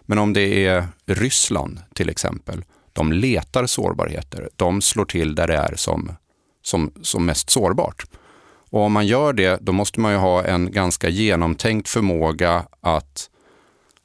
Men 0.10 0.18
om 0.18 0.34
det 0.34 0.66
är 0.66 0.88
Ryssland 1.06 1.80
till 1.94 2.10
exempel, 2.10 2.64
de 2.94 3.14
letar 3.14 3.66
sårbarheter. 3.66 4.50
De 4.56 4.82
slår 4.82 5.06
till 5.06 5.36
där 5.36 5.48
det 5.48 5.56
är 5.56 5.76
som, 5.76 6.12
som, 6.62 6.92
som 7.02 7.26
mest 7.26 7.50
sårbart. 7.50 8.06
Och 8.70 8.82
om 8.82 8.94
man 8.94 9.08
gör 9.08 9.34
det, 9.34 9.58
då 9.62 9.72
måste 9.72 10.00
man 10.00 10.12
ju 10.12 10.18
ha 10.18 10.44
en 10.44 10.72
ganska 10.72 11.10
genomtänkt 11.10 11.90
förmåga 11.90 12.66
att 12.82 13.30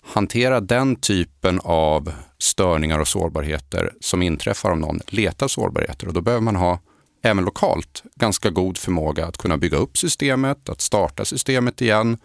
hantera 0.07 0.61
den 0.61 0.97
typen 0.97 1.61
av 1.65 2.13
störningar 2.39 2.99
och 2.99 3.09
sårbarheter 3.09 3.93
som 4.01 4.23
inträffar 4.23 4.71
om 4.71 4.81
någon 4.81 5.01
letar 5.07 5.49
sårbarheter. 5.49 6.07
Och 6.07 6.15
då 6.15 6.21
behöver 6.21 6.43
man 6.43 6.57
ha 6.57 6.81
även 7.23 7.45
lokalt 7.45 8.03
ganska 8.15 8.51
god 8.51 8.79
förmåga 8.79 9.27
att 9.27 9.39
kunna 9.39 9.57
bygga 9.57 9.79
upp 9.79 9.99
systemet, 9.99 10.69
att 10.69 10.81
starta 10.81 11.25
systemet 11.25 11.81
igen, 11.81 12.19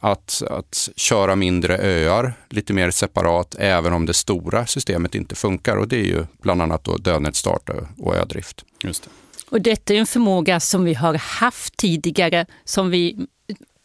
att, 0.00 0.42
att 0.50 0.88
köra 0.96 1.36
mindre 1.36 1.78
öar 1.78 2.34
lite 2.48 2.72
mer 2.72 2.90
separat 2.90 3.54
även 3.58 3.92
om 3.92 4.06
det 4.06 4.14
stora 4.14 4.66
systemet 4.66 5.14
inte 5.14 5.34
funkar 5.34 5.76
och 5.76 5.88
det 5.88 5.96
är 5.96 6.04
ju 6.04 6.26
bland 6.42 6.62
annat 6.62 6.84
då 6.84 6.96
dödnätsstart 6.96 7.70
och 7.98 8.16
ödrift. 8.16 8.64
Just 8.84 9.02
det. 9.02 9.10
Och 9.48 9.60
detta 9.60 9.94
är 9.94 9.98
en 9.98 10.06
förmåga 10.06 10.60
som 10.60 10.84
vi 10.84 10.94
har 10.94 11.14
haft 11.14 11.76
tidigare 11.76 12.46
som 12.64 12.90
vi 12.90 13.26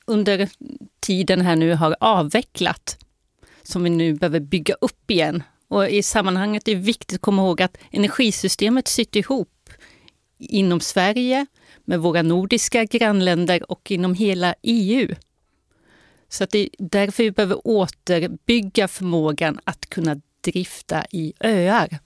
under 0.06 0.50
tiden 1.00 1.42
här 1.42 1.56
nu 1.56 1.74
har 1.74 1.96
avvecklat 2.00 2.98
som 3.64 3.84
vi 3.84 3.90
nu 3.90 4.14
behöver 4.14 4.40
bygga 4.40 4.76
upp 4.82 5.12
igen. 5.12 5.44
Och 5.68 5.90
I 5.90 6.04
sammanhanget 6.04 6.68
är 6.68 6.76
det 6.76 6.82
viktigt 6.82 7.16
att 7.16 7.22
komma 7.22 7.42
ihåg 7.42 7.62
att 7.62 7.78
energisystemet 7.92 8.88
sitter 8.88 9.20
ihop 9.20 9.70
inom 10.40 10.80
Sverige, 10.80 11.46
med 11.86 12.00
våra 12.00 12.22
nordiska 12.22 12.86
grannländer 12.86 13.72
och 13.72 13.92
inom 13.92 14.14
hela 14.14 14.56
EU. 14.62 15.16
Så 16.32 16.44
att 16.44 16.52
det 16.52 16.60
är 16.60 16.70
därför 16.78 17.24
vi 17.24 17.32
behöver 17.32 17.68
återbygga 17.68 18.88
förmågan 18.88 19.60
att 19.64 19.90
kunna 19.90 20.22
drifta 20.42 21.06
i 21.12 21.34
öar 21.40 22.00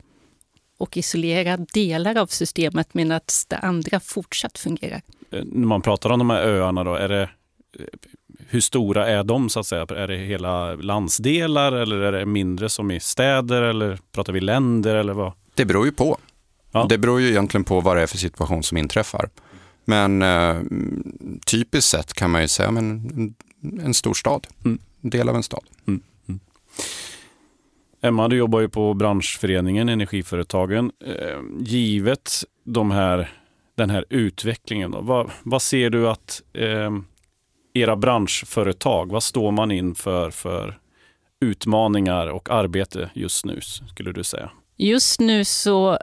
och 0.78 0.98
isolera 0.98 1.58
delar 1.58 2.18
av 2.18 2.28
systemet 2.28 2.94
medan 2.94 3.20
det 3.48 3.58
andra 3.58 4.00
fortsatt 4.00 4.58
fungerar. 4.58 5.02
Eh, 5.32 5.44
när 5.46 5.68
man 5.68 5.82
pratar 5.82 6.10
om 6.10 6.20
de 6.20 6.30
här 6.30 6.42
öarna, 6.42 6.84
då, 6.84 6.96
är 6.96 7.10
det, 7.10 7.22
eh, 7.22 7.86
hur 8.48 8.62
stora 8.62 9.08
är 9.08 9.24
de? 9.24 9.50
så 9.50 9.60
att 9.60 9.68
säga? 9.68 9.82
Är 9.82 10.08
det 10.08 10.18
hela 10.18 10.76
landsdelar 10.76 11.72
eller 11.72 12.00
är 12.00 12.12
det 12.12 12.26
mindre 12.26 12.70
som 12.70 12.92
i 12.92 13.00
städer 13.00 13.62
eller 13.62 14.00
pratar 14.12 14.34
vi 14.34 14.42
länder? 14.42 14.96
Eller 14.96 15.14
vad? 15.14 15.34
Det 15.54 15.66
beror 15.66 15.86
ju 15.86 15.92
på. 15.92 16.18
Ja. 16.72 16.86
Det 16.90 16.98
beror 16.98 17.22
ju 17.22 17.30
egentligen 17.30 17.64
på 17.64 17.82
vad 17.82 17.98
det 17.98 18.02
är 18.02 18.08
för 18.08 18.18
situation 18.18 18.64
som 18.64 18.78
inträffar. 18.78 19.30
Men 19.86 20.22
eh, 20.22 20.62
typiskt 21.46 21.92
sett 21.92 22.14
kan 22.14 22.32
man 22.32 22.42
ju 22.42 22.48
säga 22.48 22.72
men, 22.72 23.36
en, 23.84 23.94
stor 23.94 24.14
stad, 24.14 24.48
mm. 24.66 24.80
en 25.02 25.10
del 25.10 25.30
av 25.30 25.36
en 25.36 25.44
stad. 25.44 25.64
Mm. 25.88 26.02
Mm. 26.28 26.40
Emma, 28.02 28.28
du 28.28 28.36
jobbar 28.38 28.60
ju 28.60 28.70
på 28.70 28.94
branschföreningen 28.94 29.90
Energiföretagen. 29.90 30.92
Eh, 31.06 31.42
givet 31.60 32.44
de 32.64 32.92
här, 32.92 33.32
den 33.76 33.90
här 33.90 34.06
utvecklingen, 34.10 34.92
då, 34.92 35.02
vad, 35.02 35.32
vad 35.44 35.62
ser 35.62 35.90
du 35.90 36.10
att 36.10 36.42
eh, 36.54 36.92
era 37.74 37.96
branschföretag, 37.96 39.12
vad 39.12 39.24
står 39.24 39.52
man 39.52 39.72
inför 39.72 40.32
för 40.32 40.80
utmaningar 41.40 42.28
och 42.28 42.50
arbete 42.50 43.10
just 43.14 43.46
nu, 43.46 43.62
skulle 43.62 44.12
du 44.12 44.24
säga? 44.24 44.52
Just 44.78 45.20
nu 45.20 45.46
så 45.46 46.00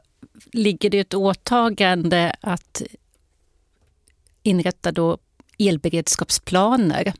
ligger 0.52 0.90
det 0.90 0.98
ett 0.98 1.14
åtagande 1.14 2.36
att 2.40 2.82
inrätta 4.42 4.92
då 4.92 5.18
elberedskapsplaner 5.58 7.12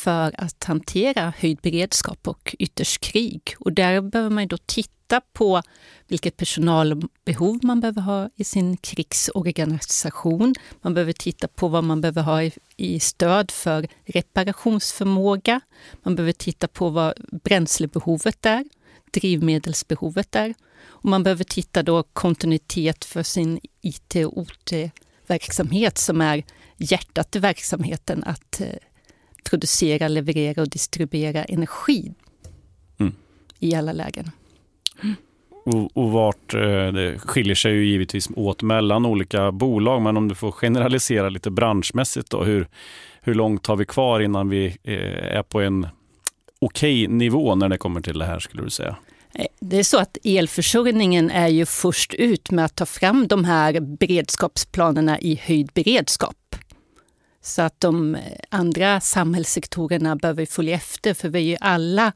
för 0.00 0.34
att 0.38 0.64
hantera 0.64 1.32
höjd 1.38 1.58
beredskap 1.62 2.28
och 2.28 2.56
ytterst 2.58 3.00
krig. 3.00 3.54
Och 3.58 3.72
där 3.72 4.00
behöver 4.00 4.30
man 4.30 4.46
då 4.48 4.56
titta 4.66 5.20
på 5.32 5.62
vilket 6.08 6.36
personalbehov 6.36 7.58
man 7.62 7.80
behöver 7.80 8.02
ha 8.02 8.30
i 8.36 8.44
sin 8.44 8.76
krigsorganisation. 8.76 10.54
Man 10.82 10.94
behöver 10.94 11.12
titta 11.12 11.48
på 11.48 11.68
vad 11.68 11.84
man 11.84 12.00
behöver 12.00 12.22
ha 12.22 12.42
i, 12.42 12.52
i 12.76 13.00
stöd 13.00 13.50
för 13.50 13.88
reparationsförmåga. 14.04 15.60
Man 16.02 16.16
behöver 16.16 16.32
titta 16.32 16.68
på 16.68 16.88
vad 16.88 17.14
bränslebehovet 17.44 18.46
är, 18.46 18.64
drivmedelsbehovet 19.10 20.34
är 20.34 20.54
och 20.82 21.08
man 21.08 21.22
behöver 21.22 21.44
titta 21.44 21.82
då 21.82 22.02
kontinuitet 22.02 23.04
för 23.04 23.22
sin 23.22 23.60
IT 23.80 24.14
och 24.16 24.38
OT-verksamhet 24.38 25.98
som 25.98 26.20
är 26.20 26.44
hjärtat 26.76 27.36
i 27.36 27.38
verksamheten 27.38 28.24
att 28.24 28.60
eh, 28.60 28.66
producera, 29.50 30.08
leverera 30.08 30.62
och 30.62 30.68
distribuera 30.68 31.44
energi 31.44 32.12
mm. 33.00 33.14
i 33.58 33.74
alla 33.74 33.92
lägen. 33.92 34.30
Mm. 35.02 35.16
Och, 35.64 35.96
och 35.96 36.10
vart, 36.10 36.54
eh, 36.54 36.92
det 36.92 37.18
skiljer 37.18 37.54
sig 37.54 37.72
ju 37.72 37.86
givetvis 37.86 38.28
åt 38.36 38.62
mellan 38.62 39.06
olika 39.06 39.52
bolag, 39.52 40.02
men 40.02 40.16
om 40.16 40.28
du 40.28 40.34
får 40.34 40.52
generalisera 40.52 41.28
lite 41.28 41.50
branschmässigt 41.50 42.30
då, 42.30 42.44
hur, 42.44 42.68
hur 43.20 43.34
långt 43.34 43.66
har 43.66 43.76
vi 43.76 43.84
kvar 43.84 44.20
innan 44.20 44.48
vi 44.48 44.66
eh, 44.82 45.36
är 45.36 45.42
på 45.42 45.60
en 45.60 45.88
okej 46.60 47.06
okay 47.06 47.16
nivå 47.16 47.54
när 47.54 47.68
det 47.68 47.78
kommer 47.78 48.00
till 48.00 48.18
det 48.18 48.24
här 48.24 48.38
skulle 48.38 48.62
du 48.62 48.70
säga? 48.70 48.96
Eh, 49.34 49.46
det 49.60 49.78
är 49.78 49.82
så 49.82 49.98
att 49.98 50.18
elförsörjningen 50.24 51.30
är 51.30 51.48
ju 51.48 51.66
först 51.66 52.14
ut 52.14 52.50
med 52.50 52.64
att 52.64 52.76
ta 52.76 52.86
fram 52.86 53.28
de 53.28 53.44
här 53.44 53.80
beredskapsplanerna 53.80 55.20
i 55.20 55.40
höjd 55.42 55.70
beredskap. 55.74 56.34
Så 57.42 57.62
att 57.62 57.80
de 57.80 58.14
eh, 58.14 58.22
andra 58.48 59.00
samhällssektorerna 59.00 60.16
behöver 60.16 60.46
följa 60.46 60.74
efter, 60.74 61.14
för 61.14 61.28
vi 61.28 61.38
är 61.38 61.44
ju 61.44 61.56
alla 61.60 62.12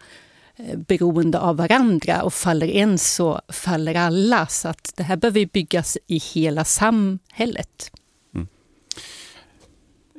eh, 0.57 0.79
beroende 0.79 1.41
av 1.41 1.57
varandra 1.57 2.23
och 2.23 2.35
faller 2.35 2.69
en 2.69 2.99
så 2.99 3.41
faller 3.49 3.95
alla. 3.95 4.47
Så 4.47 4.69
att 4.69 4.93
det 4.97 5.03
här 5.03 5.17
behöver 5.17 5.47
byggas 5.47 5.99
i 6.07 6.19
hela 6.19 6.65
samhället. 6.65 7.91
Mm. 8.35 8.49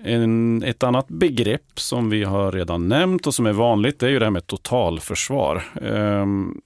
En, 0.04 0.64
ett 0.64 0.84
annat 0.84 1.08
begrepp 1.08 1.80
som 1.80 2.10
vi 2.10 2.24
har 2.24 2.52
redan 2.52 2.88
nämnt 2.88 3.28
och 3.28 3.36
som 3.36 3.46
är 3.46 3.54
vanligt, 3.54 4.00
det 4.00 4.06
är 4.06 4.10
ju 4.10 4.20
det 4.20 4.26
här 4.26 4.32
med 4.32 4.48
totalförsvar. 4.48 5.64
Um, 5.82 6.62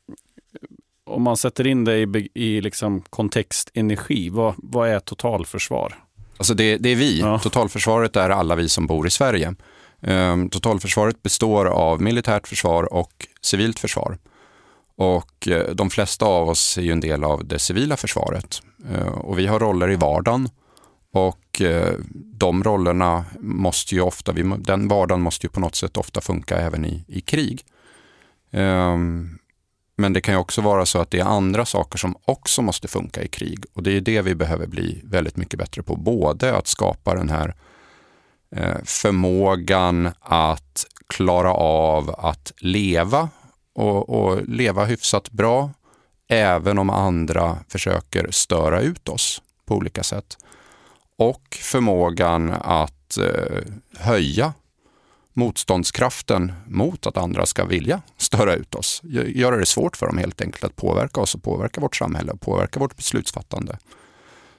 om 1.05 1.23
man 1.23 1.37
sätter 1.37 1.67
in 1.67 1.85
det 1.85 1.97
i, 1.97 2.29
i 2.33 2.61
liksom 2.61 3.01
kontext 3.01 3.71
energi, 3.73 4.29
vad, 4.29 4.53
vad 4.57 4.89
är 4.89 4.99
totalförsvar? 4.99 5.95
Alltså 6.39 6.53
det, 6.53 6.77
det 6.77 6.89
är 6.89 6.95
vi. 6.95 7.19
Ja. 7.19 7.39
Totalförsvaret 7.39 8.15
är 8.15 8.29
alla 8.29 8.55
vi 8.55 8.69
som 8.69 8.87
bor 8.87 9.07
i 9.07 9.09
Sverige. 9.09 9.55
Um, 10.01 10.49
totalförsvaret 10.49 11.23
består 11.23 11.65
av 11.65 12.01
militärt 12.01 12.47
försvar 12.47 12.93
och 12.93 13.27
civilt 13.41 13.79
försvar. 13.79 14.17
Och 14.95 15.47
eh, 15.47 15.73
de 15.73 15.89
flesta 15.89 16.25
av 16.25 16.49
oss 16.49 16.77
är 16.77 16.81
ju 16.81 16.91
en 16.91 16.99
del 16.99 17.23
av 17.23 17.45
det 17.45 17.59
civila 17.59 17.97
försvaret. 17.97 18.61
Eh, 18.91 19.07
och 19.07 19.39
vi 19.39 19.47
har 19.47 19.59
roller 19.59 19.91
i 19.91 19.95
vardagen. 19.95 20.49
Och 21.13 21.61
eh, 21.61 21.93
de 22.13 22.63
rollerna 22.63 23.25
måste 23.39 23.95
ju 23.95 24.01
ofta, 24.01 24.33
den 24.57 24.87
vardagen 24.87 25.21
måste 25.21 25.45
ju 25.45 25.49
på 25.49 25.59
något 25.59 25.75
sätt 25.75 25.97
ofta 25.97 26.21
funka 26.21 26.57
även 26.57 26.85
i, 26.85 27.03
i 27.07 27.21
krig. 27.21 27.61
Ehm, 28.51 29.39
men 29.99 30.13
det 30.13 30.21
kan 30.21 30.33
ju 30.33 30.39
också 30.39 30.61
vara 30.61 30.85
så 30.85 30.99
att 30.99 31.11
det 31.11 31.19
är 31.19 31.25
andra 31.25 31.65
saker 31.65 31.97
som 31.97 32.15
också 32.25 32.61
måste 32.61 32.87
funka 32.87 33.23
i 33.23 33.27
krig. 33.27 33.65
Och 33.73 33.83
det 33.83 33.91
är 33.91 34.01
det 34.01 34.21
vi 34.21 34.35
behöver 34.35 34.67
bli 34.67 35.01
väldigt 35.03 35.37
mycket 35.37 35.59
bättre 35.59 35.83
på. 35.83 35.95
Både 35.95 36.57
att 36.57 36.67
skapa 36.67 37.15
den 37.15 37.29
här 37.29 37.55
eh, 38.55 38.77
förmågan 38.83 40.09
att 40.19 40.85
klara 41.07 41.53
av 41.53 42.15
att 42.17 42.53
leva 42.57 43.29
och, 43.75 44.09
och 44.09 44.47
leva 44.47 44.85
hyfsat 44.85 45.31
bra 45.31 45.69
även 46.27 46.79
om 46.79 46.89
andra 46.89 47.57
försöker 47.67 48.27
störa 48.31 48.81
ut 48.81 49.09
oss 49.09 49.41
på 49.65 49.75
olika 49.75 50.03
sätt. 50.03 50.37
Och 51.17 51.57
förmågan 51.61 52.53
att 52.61 53.17
eh, 53.17 53.63
höja 53.97 54.53
motståndskraften 55.33 56.53
mot 56.67 57.07
att 57.07 57.17
andra 57.17 57.45
ska 57.45 57.65
vilja 57.65 58.01
störa 58.17 58.55
ut 58.55 58.75
oss. 58.75 59.01
Göra 59.25 59.57
det 59.57 59.65
svårt 59.65 59.97
för 59.97 60.05
dem 60.05 60.17
helt 60.17 60.41
enkelt 60.41 60.63
att 60.63 60.75
påverka 60.75 61.21
oss 61.21 61.35
och 61.35 61.43
påverka 61.43 61.81
vårt 61.81 61.95
samhälle 61.95 62.31
och 62.31 62.41
påverka 62.41 62.79
vårt 62.79 62.95
beslutsfattande. 62.95 63.77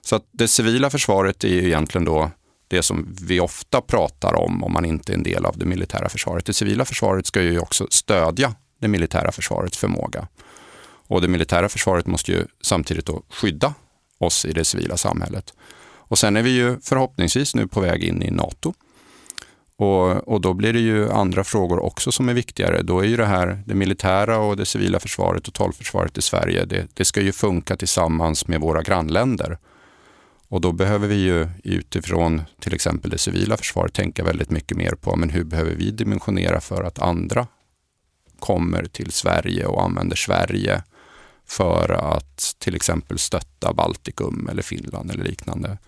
Så 0.00 0.16
att 0.16 0.24
det 0.32 0.48
civila 0.48 0.90
försvaret 0.90 1.44
är 1.44 1.48
ju 1.48 1.66
egentligen 1.66 2.04
då 2.04 2.30
det 2.68 2.82
som 2.82 3.16
vi 3.22 3.40
ofta 3.40 3.80
pratar 3.80 4.34
om 4.34 4.64
om 4.64 4.72
man 4.72 4.84
inte 4.84 5.12
är 5.12 5.14
en 5.14 5.22
del 5.22 5.46
av 5.46 5.58
det 5.58 5.64
militära 5.64 6.08
försvaret. 6.08 6.46
Det 6.46 6.52
civila 6.52 6.84
försvaret 6.84 7.26
ska 7.26 7.42
ju 7.42 7.58
också 7.58 7.86
stödja 7.90 8.54
det 8.80 8.88
militära 8.88 9.32
försvarets 9.32 9.78
förmåga. 9.78 10.28
Och 11.06 11.20
det 11.20 11.28
militära 11.28 11.68
försvaret 11.68 12.06
måste 12.06 12.32
ju 12.32 12.46
samtidigt 12.60 13.06
då 13.06 13.22
skydda 13.28 13.74
oss 14.18 14.44
i 14.44 14.52
det 14.52 14.64
civila 14.64 14.96
samhället. 14.96 15.54
Och 16.10 16.18
sen 16.18 16.36
är 16.36 16.42
vi 16.42 16.50
ju 16.50 16.80
förhoppningsvis 16.80 17.54
nu 17.54 17.66
på 17.66 17.80
väg 17.80 18.04
in 18.04 18.22
i 18.22 18.30
NATO. 18.30 18.74
Och, 19.80 20.28
och, 20.28 20.40
då 20.40 20.54
blir 20.54 20.72
det 20.72 20.80
ju 20.80 21.10
andra 21.10 21.44
frågor 21.44 21.78
också 21.78 22.12
som 22.12 22.28
är 22.28 22.34
viktigare. 22.34 22.82
Då 22.82 23.00
är 23.00 23.04
ju 23.04 23.16
det 23.16 23.26
här, 23.26 23.62
det 23.66 23.74
militära 23.74 24.38
och 24.38 24.56
det 24.56 24.66
civila 24.66 25.00
försvaret, 25.00 25.44
totalförsvaret 25.44 26.18
i 26.18 26.22
Sverige, 26.22 26.64
det, 26.64 26.88
det 26.94 27.04
ska 27.04 27.20
ju 27.20 27.32
funka 27.32 27.76
tillsammans 27.76 28.48
med 28.48 28.60
våra 28.60 28.82
grannländer. 28.82 29.58
Och 30.48 30.60
då 30.60 30.72
behöver 30.72 31.08
vi 31.08 31.14
ju 31.14 31.48
utifrån 31.64 32.42
till 32.58 32.74
exempel 32.74 33.10
det 33.10 33.18
civila 33.18 33.56
försvaret 33.56 33.94
tänka 33.94 34.24
väldigt 34.24 34.50
mycket 34.50 34.76
mer 34.76 34.92
på 35.00 35.16
men 35.16 35.30
hur 35.30 35.44
behöver 35.44 35.74
vi 35.74 35.90
dimensionera 35.90 36.60
för 36.60 36.84
att 36.84 36.98
andra 36.98 37.46
kommer 38.38 38.84
till 38.84 39.12
Sverige 39.12 39.66
och 39.66 39.82
använder 39.82 40.16
Sverige 40.16 40.82
för 41.46 42.14
att 42.14 42.56
till 42.58 42.76
exempel 42.76 43.18
stötta 43.18 43.72
Baltikum 43.72 44.48
eller 44.50 44.62
Finland 44.62 45.10
eller 45.10 45.24
liknande. 45.24 45.78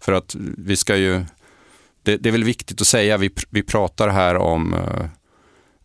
För 0.00 0.12
att 0.12 0.36
vi 0.58 0.76
ska 0.76 0.96
ju, 0.96 1.24
det, 2.02 2.16
det 2.16 2.28
är 2.28 2.32
väl 2.32 2.44
viktigt 2.44 2.80
att 2.80 2.86
säga, 2.86 3.16
vi, 3.16 3.30
vi 3.50 3.62
pratar 3.62 4.08
här 4.08 4.36
om 4.36 4.74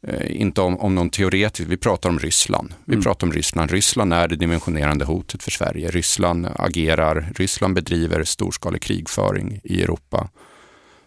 eh, 0.08 0.42
inte 0.42 0.62
om, 0.62 0.80
om 0.80 0.96
någon 0.96 1.10
teoretisk, 1.10 1.70
vi 1.70 1.78
pratar 1.78 2.10
om 2.10 2.20
Ryssland. 2.20 2.74
Vi 2.86 2.94
mm. 2.94 3.04
pratar 3.04 3.28
om 3.28 3.34
Ryssland. 3.34 3.72
Ryssland 3.72 4.14
är 4.14 4.28
det 4.28 4.36
dimensionerande 4.36 5.06
hotet 5.06 5.44
för 5.44 5.52
Sverige. 5.52 5.90
Ryssland 5.90 6.48
agerar, 6.56 7.32
Ryssland 7.36 7.76
bedriver 7.76 8.24
storskalig 8.24 8.82
krigföring 8.82 9.60
i 9.64 9.84
Europa. 9.84 10.30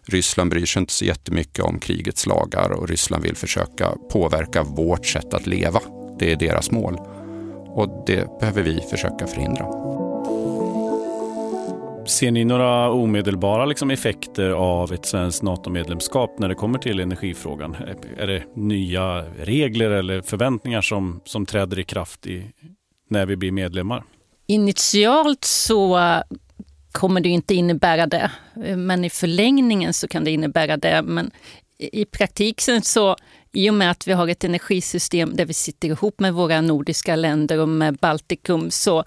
Ryssland 0.07 0.51
bryr 0.51 0.66
sig 0.66 0.81
inte 0.81 0.92
så 0.92 1.05
jättemycket 1.05 1.64
om 1.64 1.79
krigets 1.79 2.27
lagar 2.27 2.71
och 2.71 2.88
Ryssland 2.88 3.23
vill 3.23 3.37
försöka 3.37 3.94
påverka 4.12 4.62
vårt 4.62 5.07
sätt 5.07 5.35
att 5.35 5.47
leva. 5.47 5.81
Det 6.18 6.33
är 6.33 6.37
deras 6.37 6.71
mål. 6.71 6.99
Och 7.66 8.05
det 8.07 8.40
behöver 8.40 8.62
vi 8.62 8.81
försöka 8.90 9.27
förhindra. 9.27 9.88
Ser 12.09 12.31
ni 12.31 12.44
några 12.44 12.90
omedelbara 12.90 13.66
liksom, 13.66 13.90
effekter 13.90 14.51
av 14.51 14.92
ett 14.92 15.07
svenskt 15.07 15.42
NATO-medlemskap 15.42 16.38
när 16.38 16.49
det 16.49 16.55
kommer 16.55 16.79
till 16.79 17.01
energifrågan? 17.01 17.77
Är 18.18 18.27
det 18.27 18.42
nya 18.57 19.25
regler 19.38 19.90
eller 19.90 20.23
förväntningar 20.23 20.81
som, 20.81 21.21
som 21.25 21.47
träder 21.47 21.79
i 21.79 21.85
kraft 21.85 22.27
i, 22.27 22.44
när 23.11 23.27
vi 23.27 23.37
blir 23.37 23.53
medlemmar? 23.53 24.05
Initialt 24.47 25.44
så 25.44 25.99
eh, 25.99 26.21
kommer 26.92 27.21
det 27.21 27.29
inte 27.29 27.55
innebära 27.55 28.07
det. 28.07 28.31
Men 28.77 29.05
i 29.05 29.11
förlängningen 29.11 29.92
så 29.92 30.09
kan 30.09 30.25
det 30.25 30.31
innebära 30.31 30.77
det. 30.77 31.03
Men 31.03 31.31
i 31.79 32.05
praktiken 32.05 32.83
så, 32.83 33.16
i 33.53 33.71
och 33.71 33.75
med 33.75 33.90
att 33.90 34.09
vi 34.09 34.12
har 34.12 34.29
ett 34.29 34.44
energisystem 34.44 35.37
där 35.37 35.44
vi 35.44 35.55
sitter 35.55 35.88
ihop 35.88 36.21
med 36.21 36.35
våra 36.35 36.61
nordiska 36.61 37.16
länder 37.16 37.59
och 37.59 37.68
med 37.68 37.97
Baltikum, 37.97 38.71
så 38.71 39.05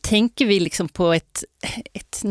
tänker 0.00 0.46
vi 0.46 0.60
liksom 0.60 0.88
på 0.88 1.12
ett, 1.12 1.44
ett 1.92 2.22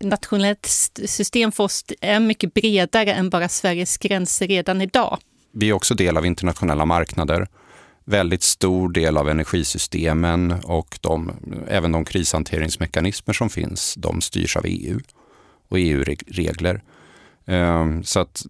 nationellt 0.00 0.66
system 1.06 1.52
för 1.52 1.64
oss 1.64 1.84
är 2.00 2.20
mycket 2.20 2.54
bredare 2.54 3.12
än 3.12 3.30
bara 3.30 3.48
Sveriges 3.48 3.98
gränser 3.98 4.46
redan 4.46 4.80
idag. 4.80 5.18
Vi 5.52 5.68
är 5.68 5.72
också 5.72 5.94
del 5.94 6.16
av 6.16 6.26
internationella 6.26 6.84
marknader 6.86 7.48
väldigt 8.10 8.42
stor 8.42 8.88
del 8.88 9.16
av 9.16 9.28
energisystemen 9.28 10.52
och 10.52 10.98
de, 11.00 11.32
även 11.68 11.92
de 11.92 12.04
krishanteringsmekanismer 12.04 13.34
som 13.34 13.50
finns, 13.50 13.94
de 13.98 14.20
styrs 14.20 14.56
av 14.56 14.64
EU 14.66 15.00
och 15.68 15.78
EU-regler. 15.78 16.82
Ehm, 17.46 18.04
så 18.04 18.20
att 18.20 18.46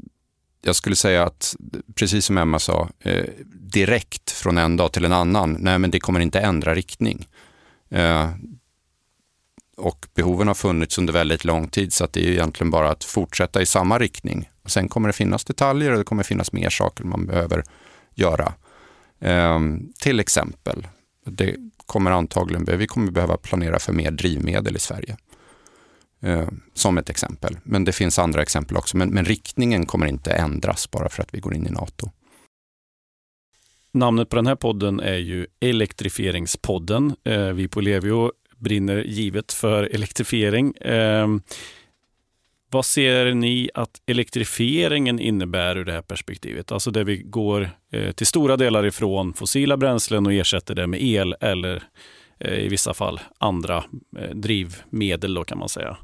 jag 0.62 0.76
skulle 0.76 0.96
säga 0.96 1.24
att, 1.24 1.56
precis 1.94 2.24
som 2.24 2.38
Emma 2.38 2.58
sa, 2.58 2.88
eh, 3.00 3.24
direkt 3.52 4.30
från 4.30 4.58
en 4.58 4.76
dag 4.76 4.92
till 4.92 5.04
en 5.04 5.12
annan, 5.12 5.56
nej 5.60 5.78
men 5.78 5.90
det 5.90 6.00
kommer 6.00 6.20
inte 6.20 6.40
ändra 6.40 6.74
riktning. 6.74 7.26
Eh, 7.90 8.30
och 9.76 10.06
behoven 10.14 10.48
har 10.48 10.54
funnits 10.54 10.98
under 10.98 11.12
väldigt 11.12 11.44
lång 11.44 11.68
tid 11.68 11.92
så 11.92 12.04
att 12.04 12.12
det 12.12 12.26
är 12.26 12.30
egentligen 12.30 12.70
bara 12.70 12.90
att 12.90 13.04
fortsätta 13.04 13.62
i 13.62 13.66
samma 13.66 13.98
riktning. 13.98 14.50
sen 14.66 14.88
kommer 14.88 15.08
det 15.08 15.12
finnas 15.12 15.44
detaljer 15.44 15.92
och 15.92 15.98
det 15.98 16.04
kommer 16.04 16.22
finnas 16.22 16.52
mer 16.52 16.70
saker 16.70 17.04
man 17.04 17.26
behöver 17.26 17.64
göra. 18.14 18.52
Eh, 19.20 19.60
till 20.00 20.20
exempel, 20.20 20.86
det 21.26 21.56
kommer 21.86 22.10
antagligen, 22.10 22.78
vi 22.78 22.86
kommer 22.86 23.10
behöva 23.10 23.36
planera 23.36 23.78
för 23.78 23.92
mer 23.92 24.10
drivmedel 24.10 24.76
i 24.76 24.80
Sverige. 24.80 25.16
Eh, 26.22 26.48
som 26.74 26.98
ett 26.98 27.10
exempel. 27.10 27.58
Men 27.62 27.84
det 27.84 27.92
finns 27.92 28.18
andra 28.18 28.42
exempel 28.42 28.76
också. 28.76 28.96
Men, 28.96 29.08
men, 29.08 29.24
riktningen 29.24 29.86
kommer 29.86 30.06
inte 30.06 30.32
ändras 30.32 30.90
bara 30.90 31.08
för 31.08 31.22
att 31.22 31.34
vi 31.34 31.40
går 31.40 31.54
in 31.54 31.66
i 31.66 31.70
NATO. 31.70 32.10
Namnet 33.92 34.28
på 34.28 34.36
den 34.36 34.46
här 34.46 34.54
podden 34.54 35.00
är 35.00 35.16
ju 35.16 35.46
Elektrifieringspodden. 35.60 37.14
Eh, 37.24 37.46
vi 37.46 37.68
på 37.68 37.80
Levio 37.80 38.32
brinner 38.56 39.04
givet 39.04 39.52
för 39.52 39.82
elektrifiering. 39.82 40.74
Ehm, 40.80 41.42
vad 42.70 42.84
ser 42.84 43.34
ni 43.34 43.70
att 43.74 43.90
elektrifieringen 44.06 45.20
innebär 45.20 45.76
ur 45.76 45.84
det 45.84 45.92
här 45.92 46.02
perspektivet? 46.02 46.72
Alltså 46.72 46.90
där 46.90 47.04
vi 47.04 47.16
går 47.16 47.70
eh, 47.92 48.12
till 48.12 48.26
stora 48.26 48.56
delar 48.56 48.86
ifrån 48.86 49.32
fossila 49.32 49.76
bränslen 49.76 50.26
och 50.26 50.32
ersätter 50.32 50.74
det 50.74 50.86
med 50.86 51.02
el 51.02 51.34
eller 51.40 51.82
eh, 52.40 52.58
i 52.58 52.68
vissa 52.68 52.94
fall 52.94 53.20
andra 53.38 53.84
eh, 54.18 54.30
drivmedel 54.30 55.34
då 55.34 55.44
kan 55.44 55.58
man 55.58 55.68
säga. 55.68 55.96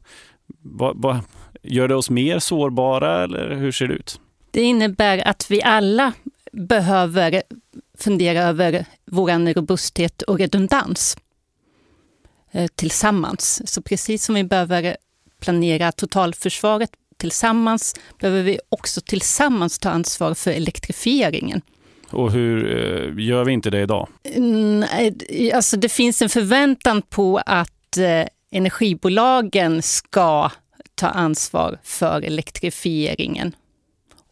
Va, 0.62 0.92
va, 0.96 1.20
gör 1.62 1.88
det 1.88 1.94
oss 1.94 2.11
mer 2.11 2.38
sårbara 2.38 3.25
eller 3.25 3.55
hur 3.55 3.72
ser 3.72 3.88
det 3.88 3.94
ut? 3.94 4.20
Det 4.51 4.62
innebär 4.62 5.29
att 5.29 5.51
vi 5.51 5.62
alla 5.62 6.12
behöver 6.53 7.42
fundera 7.98 8.42
över 8.42 8.85
vår 9.04 9.54
robusthet 9.54 10.22
och 10.22 10.38
redundans 10.38 11.16
eh, 12.52 12.66
tillsammans. 12.74 13.72
Så 13.72 13.82
precis 13.82 14.24
som 14.24 14.35
vi 14.35 14.44
behöver 14.44 14.96
planera 15.40 15.92
totalförsvaret 15.92 16.90
tillsammans 17.16 17.94
behöver 18.20 18.42
vi 18.42 18.59
också 18.68 19.00
tillsammans 19.00 19.78
ta 19.78 19.90
ansvar 19.90 20.35
för 20.35 20.50
elektrifieringen. 20.50 21.61
Och 22.11 22.32
hur 22.32 22.76
eh, 22.76 23.24
gör 23.26 23.44
vi 23.44 23.52
inte 23.52 23.70
det 23.70 23.80
idag? 23.80 24.09
Mm, 24.24 24.85
alltså 25.54 25.76
det 25.76 25.88
finns 25.88 26.22
en 26.22 26.28
förväntan 26.28 27.02
på 27.02 27.40
att 27.46 27.96
eh, 27.96 28.26
energibolagen 28.50 29.82
ska 29.82 30.50
ta 30.94 31.06
ansvar 31.06 31.78
för 31.82 32.22
elektrifieringen 32.22 33.54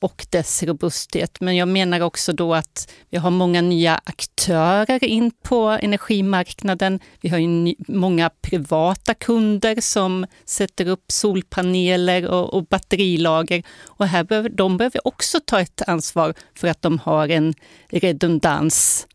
och 0.05 0.27
dess 0.31 0.63
robusthet. 0.63 1.41
Men 1.41 1.57
jag 1.57 1.69
menar 1.69 2.01
också 2.01 2.33
då 2.33 2.55
att 2.55 2.93
vi 3.11 3.19
har 3.19 3.31
många 3.31 3.61
nya 3.61 4.01
aktörer 4.05 5.05
in 5.05 5.31
på 5.43 5.69
energimarknaden. 5.69 7.01
Vi 7.21 7.29
har 7.29 7.39
ju 7.39 7.75
många 7.89 8.31
privata 8.31 9.15
kunder 9.15 9.81
som 9.81 10.27
sätter 10.45 10.89
upp 10.89 11.05
solpaneler 11.09 12.27
och, 12.27 12.55
och 12.55 12.65
batterilager. 12.65 13.63
Och 13.85 14.07
här 14.07 14.25
behöver, 14.25 14.49
de 14.49 14.77
behöver 14.77 15.07
också 15.07 15.41
ta 15.45 15.61
ett 15.61 15.83
ansvar 15.87 16.35
för 16.55 16.69
att 16.69 16.83
de 16.83 16.99
har 16.99 17.29
en 17.29 17.55
redundans 17.89 19.07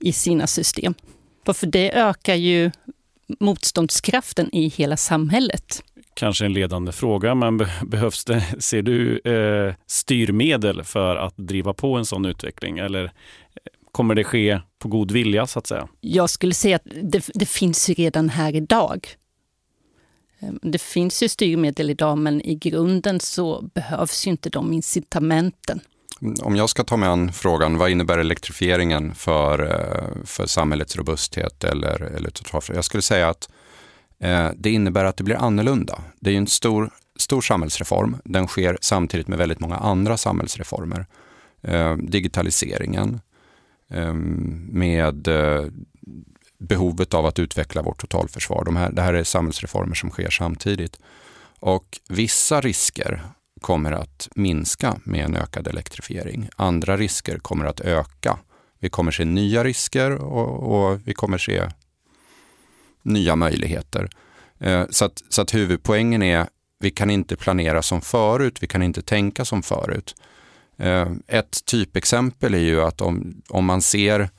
i 0.00 0.12
sina 0.12 0.46
system. 0.46 0.94
För 1.54 1.66
det 1.66 1.92
ökar 1.92 2.34
ju 2.34 2.70
motståndskraften 3.40 4.54
i 4.54 4.68
hela 4.68 4.96
samhället 4.96 5.82
kanske 6.16 6.44
en 6.44 6.52
ledande 6.52 6.92
fråga, 6.92 7.34
men 7.34 7.66
behövs 7.86 8.24
det, 8.24 8.44
ser 8.58 8.82
du, 8.82 9.18
eh, 9.18 9.74
styrmedel 9.86 10.84
för 10.84 11.16
att 11.16 11.34
driva 11.36 11.74
på 11.74 11.96
en 11.96 12.04
sån 12.04 12.24
utveckling? 12.24 12.78
Eller 12.78 13.04
eh, 13.04 13.10
kommer 13.92 14.14
det 14.14 14.24
ske 14.24 14.60
på 14.78 14.88
god 14.88 15.10
vilja 15.10 15.46
så 15.46 15.58
att 15.58 15.66
säga? 15.66 15.88
Jag 16.00 16.30
skulle 16.30 16.54
säga 16.54 16.76
att 16.76 16.86
det, 17.02 17.28
det 17.34 17.46
finns 17.46 17.90
ju 17.90 17.94
redan 17.94 18.28
här 18.28 18.56
idag. 18.56 19.08
Ehm, 20.40 20.58
det 20.62 20.82
finns 20.82 21.22
ju 21.22 21.28
styrmedel 21.28 21.90
idag 21.90 22.18
men 22.18 22.40
i 22.40 22.54
grunden 22.54 23.20
så 23.20 23.70
behövs 23.74 24.26
ju 24.26 24.30
inte 24.30 24.50
de 24.50 24.72
incitamenten. 24.72 25.80
Om 26.42 26.56
jag 26.56 26.70
ska 26.70 26.84
ta 26.84 26.96
mig 26.96 27.08
an 27.08 27.32
frågan, 27.32 27.78
vad 27.78 27.90
innebär 27.90 28.18
elektrifieringen 28.18 29.14
för, 29.14 29.62
eh, 29.62 30.24
för 30.24 30.46
samhällets 30.46 30.96
robusthet 30.96 31.64
eller, 31.64 32.02
eller 32.02 32.30
totalförsvar? 32.30 32.76
Jag 32.76 32.84
skulle 32.84 33.02
säga 33.02 33.28
att 33.28 33.48
eh, 33.50 33.55
Eh, 34.18 34.50
det 34.56 34.70
innebär 34.70 35.04
att 35.04 35.16
det 35.16 35.24
blir 35.24 35.36
annorlunda. 35.36 35.98
Det 36.20 36.30
är 36.30 36.36
en 36.36 36.46
stor, 36.46 36.90
stor 37.16 37.40
samhällsreform. 37.40 38.16
Den 38.24 38.46
sker 38.46 38.78
samtidigt 38.80 39.28
med 39.28 39.38
väldigt 39.38 39.60
många 39.60 39.76
andra 39.76 40.16
samhällsreformer. 40.16 41.06
Eh, 41.62 41.96
digitaliseringen, 41.96 43.20
ehm, 43.90 44.68
med 44.72 45.28
eh, 45.28 45.64
behovet 46.58 47.14
av 47.14 47.26
att 47.26 47.38
utveckla 47.38 47.82
vårt 47.82 48.00
totalförsvar. 48.00 48.64
De 48.64 48.76
här, 48.76 48.92
det 48.92 49.02
här 49.02 49.14
är 49.14 49.24
samhällsreformer 49.24 49.94
som 49.94 50.10
sker 50.10 50.30
samtidigt. 50.30 51.00
Och 51.60 52.00
vissa 52.08 52.60
risker 52.60 53.22
kommer 53.60 53.92
att 53.92 54.28
minska 54.34 54.96
med 55.04 55.24
en 55.24 55.36
ökad 55.36 55.68
elektrifiering. 55.68 56.48
Andra 56.56 56.96
risker 56.96 57.38
kommer 57.38 57.64
att 57.64 57.80
öka. 57.80 58.38
Vi 58.78 58.88
kommer 58.88 59.10
se 59.10 59.24
nya 59.24 59.64
risker 59.64 60.10
och, 60.10 60.90
och 60.90 61.00
vi 61.04 61.14
kommer 61.14 61.38
se 61.38 61.68
nya 63.06 63.36
möjligheter. 63.36 64.08
Eh, 64.58 64.84
så, 64.90 65.04
att, 65.04 65.22
så 65.28 65.42
att 65.42 65.54
huvudpoängen 65.54 66.22
är, 66.22 66.46
vi 66.78 66.90
kan 66.90 67.10
inte 67.10 67.36
planera 67.36 67.82
som 67.82 68.00
förut, 68.00 68.58
vi 68.60 68.66
kan 68.66 68.82
inte 68.82 69.02
tänka 69.02 69.44
som 69.44 69.62
förut. 69.62 70.14
Eh, 70.78 71.08
ett 71.26 71.64
typexempel 71.64 72.54
är 72.54 72.58
ju 72.58 72.82
att 72.82 73.00
om, 73.00 73.42
om 73.48 73.64
man 73.64 73.82
ser 73.82 74.30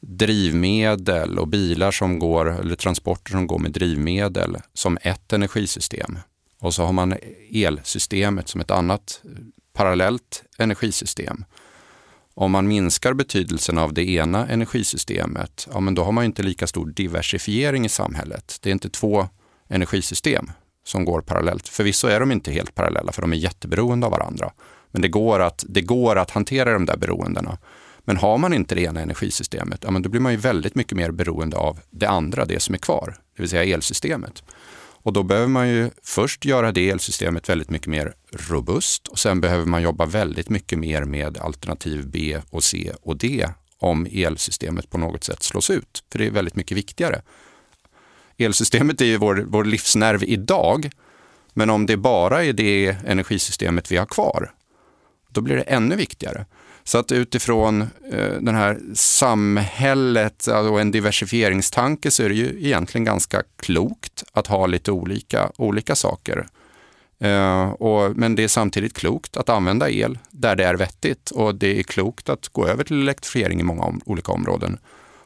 drivmedel 0.00 1.38
och 1.38 1.48
bilar 1.48 1.90
som 1.90 2.18
går, 2.18 2.60
eller 2.60 2.76
transporter 2.76 3.30
som 3.30 3.46
går 3.46 3.58
med 3.58 3.72
drivmedel 3.72 4.56
som 4.74 4.98
ett 5.02 5.32
energisystem. 5.32 6.18
Och 6.60 6.74
så 6.74 6.84
har 6.84 6.92
man 6.92 7.14
elsystemet 7.52 8.48
som 8.48 8.60
ett 8.60 8.70
annat 8.70 9.20
eh, 9.24 9.30
parallellt 9.72 10.44
energisystem. 10.58 11.44
Om 12.40 12.52
man 12.52 12.68
minskar 12.68 13.12
betydelsen 13.12 13.78
av 13.78 13.92
det 13.92 14.08
ena 14.08 14.48
energisystemet, 14.48 15.68
ja 15.72 15.80
men 15.80 15.94
då 15.94 16.04
har 16.04 16.12
man 16.12 16.24
inte 16.24 16.42
lika 16.42 16.66
stor 16.66 16.86
diversifiering 16.86 17.84
i 17.84 17.88
samhället. 17.88 18.58
Det 18.62 18.70
är 18.70 18.72
inte 18.72 18.90
två 18.90 19.28
energisystem 19.68 20.50
som 20.84 21.04
går 21.04 21.20
parallellt. 21.20 21.68
Förvisso 21.68 22.08
är 22.08 22.20
de 22.20 22.32
inte 22.32 22.52
helt 22.52 22.74
parallella, 22.74 23.12
för 23.12 23.22
de 23.22 23.32
är 23.32 23.36
jätteberoende 23.36 24.06
av 24.06 24.12
varandra. 24.12 24.52
Men 24.90 25.02
det 25.02 25.08
går 25.08 25.40
att, 25.40 25.64
det 25.68 25.80
går 25.80 26.16
att 26.18 26.30
hantera 26.30 26.72
de 26.72 26.86
där 26.86 26.96
beroendena. 26.96 27.58
Men 28.04 28.16
har 28.16 28.38
man 28.38 28.52
inte 28.52 28.74
det 28.74 28.82
ena 28.82 29.00
energisystemet, 29.00 29.80
ja, 29.84 29.90
men 29.90 30.02
då 30.02 30.08
blir 30.08 30.20
man 30.20 30.32
ju 30.32 30.38
väldigt 30.38 30.74
mycket 30.74 30.96
mer 30.96 31.10
beroende 31.10 31.56
av 31.56 31.80
det 31.90 32.06
andra, 32.06 32.44
det 32.44 32.60
som 32.60 32.74
är 32.74 32.78
kvar, 32.78 33.16
det 33.36 33.42
vill 33.42 33.50
säga 33.50 33.74
elsystemet. 33.74 34.44
Och 35.06 35.12
då 35.12 35.22
behöver 35.22 35.48
man 35.48 35.68
ju 35.68 35.90
först 36.02 36.44
göra 36.44 36.72
det 36.72 36.90
elsystemet 36.90 37.48
väldigt 37.48 37.70
mycket 37.70 37.86
mer 37.86 38.14
robust 38.32 39.08
och 39.08 39.18
sen 39.18 39.40
behöver 39.40 39.66
man 39.66 39.82
jobba 39.82 40.06
väldigt 40.06 40.48
mycket 40.48 40.78
mer 40.78 41.04
med 41.04 41.38
alternativ 41.38 42.08
B 42.10 42.40
och 42.50 42.64
C 42.64 42.92
och 43.02 43.16
D 43.16 43.48
om 43.78 44.06
elsystemet 44.12 44.90
på 44.90 44.98
något 44.98 45.24
sätt 45.24 45.42
slås 45.42 45.70
ut. 45.70 46.04
För 46.12 46.18
det 46.18 46.26
är 46.26 46.30
väldigt 46.30 46.56
mycket 46.56 46.76
viktigare. 46.76 47.22
Elsystemet 48.36 49.00
är 49.00 49.04
ju 49.04 49.16
vår, 49.16 49.44
vår 49.48 49.64
livsnerv 49.64 50.24
idag, 50.24 50.90
men 51.54 51.70
om 51.70 51.86
det 51.86 51.96
bara 51.96 52.44
är 52.44 52.52
det 52.52 52.96
energisystemet 53.06 53.92
vi 53.92 53.96
har 53.96 54.06
kvar, 54.06 54.52
då 55.28 55.40
blir 55.40 55.56
det 55.56 55.62
ännu 55.62 55.96
viktigare. 55.96 56.46
Så 56.86 56.98
att 56.98 57.12
utifrån 57.12 57.82
eh, 58.12 58.32
den 58.40 58.54
här 58.54 58.80
samhället 58.94 60.48
alltså, 60.48 60.72
och 60.72 60.80
en 60.80 60.90
diversifieringstanke 60.90 62.10
så 62.10 62.22
är 62.22 62.28
det 62.28 62.34
ju 62.34 62.66
egentligen 62.66 63.04
ganska 63.04 63.42
klokt 63.56 64.24
att 64.32 64.46
ha 64.46 64.66
lite 64.66 64.92
olika, 64.92 65.50
olika 65.56 65.94
saker. 65.94 66.46
Eh, 67.18 67.68
och, 67.68 68.16
men 68.16 68.34
det 68.34 68.44
är 68.44 68.48
samtidigt 68.48 68.96
klokt 68.96 69.36
att 69.36 69.48
använda 69.48 69.90
el 69.90 70.18
där 70.30 70.56
det 70.56 70.64
är 70.64 70.74
vettigt 70.74 71.30
och 71.30 71.54
det 71.54 71.78
är 71.78 71.82
klokt 71.82 72.28
att 72.28 72.48
gå 72.48 72.66
över 72.66 72.84
till 72.84 73.00
elektrifiering 73.00 73.60
i 73.60 73.62
många 73.62 73.82
om, 73.82 74.00
olika 74.04 74.32
områden. 74.32 74.78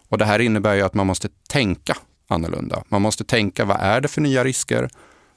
Och 0.09 0.19
det 0.19 0.25
här 0.25 0.39
innebär 0.39 0.75
ju 0.75 0.83
att 0.83 0.95
man 0.95 1.07
måste 1.07 1.29
tänka 1.49 1.97
annorlunda. 2.29 2.83
Man 2.89 3.03
måste 3.03 3.25
tänka 3.25 3.65
vad 3.65 3.81
är 3.81 4.01
det 4.01 4.09
för 4.09 4.21
nya 4.21 4.45
risker? 4.45 4.89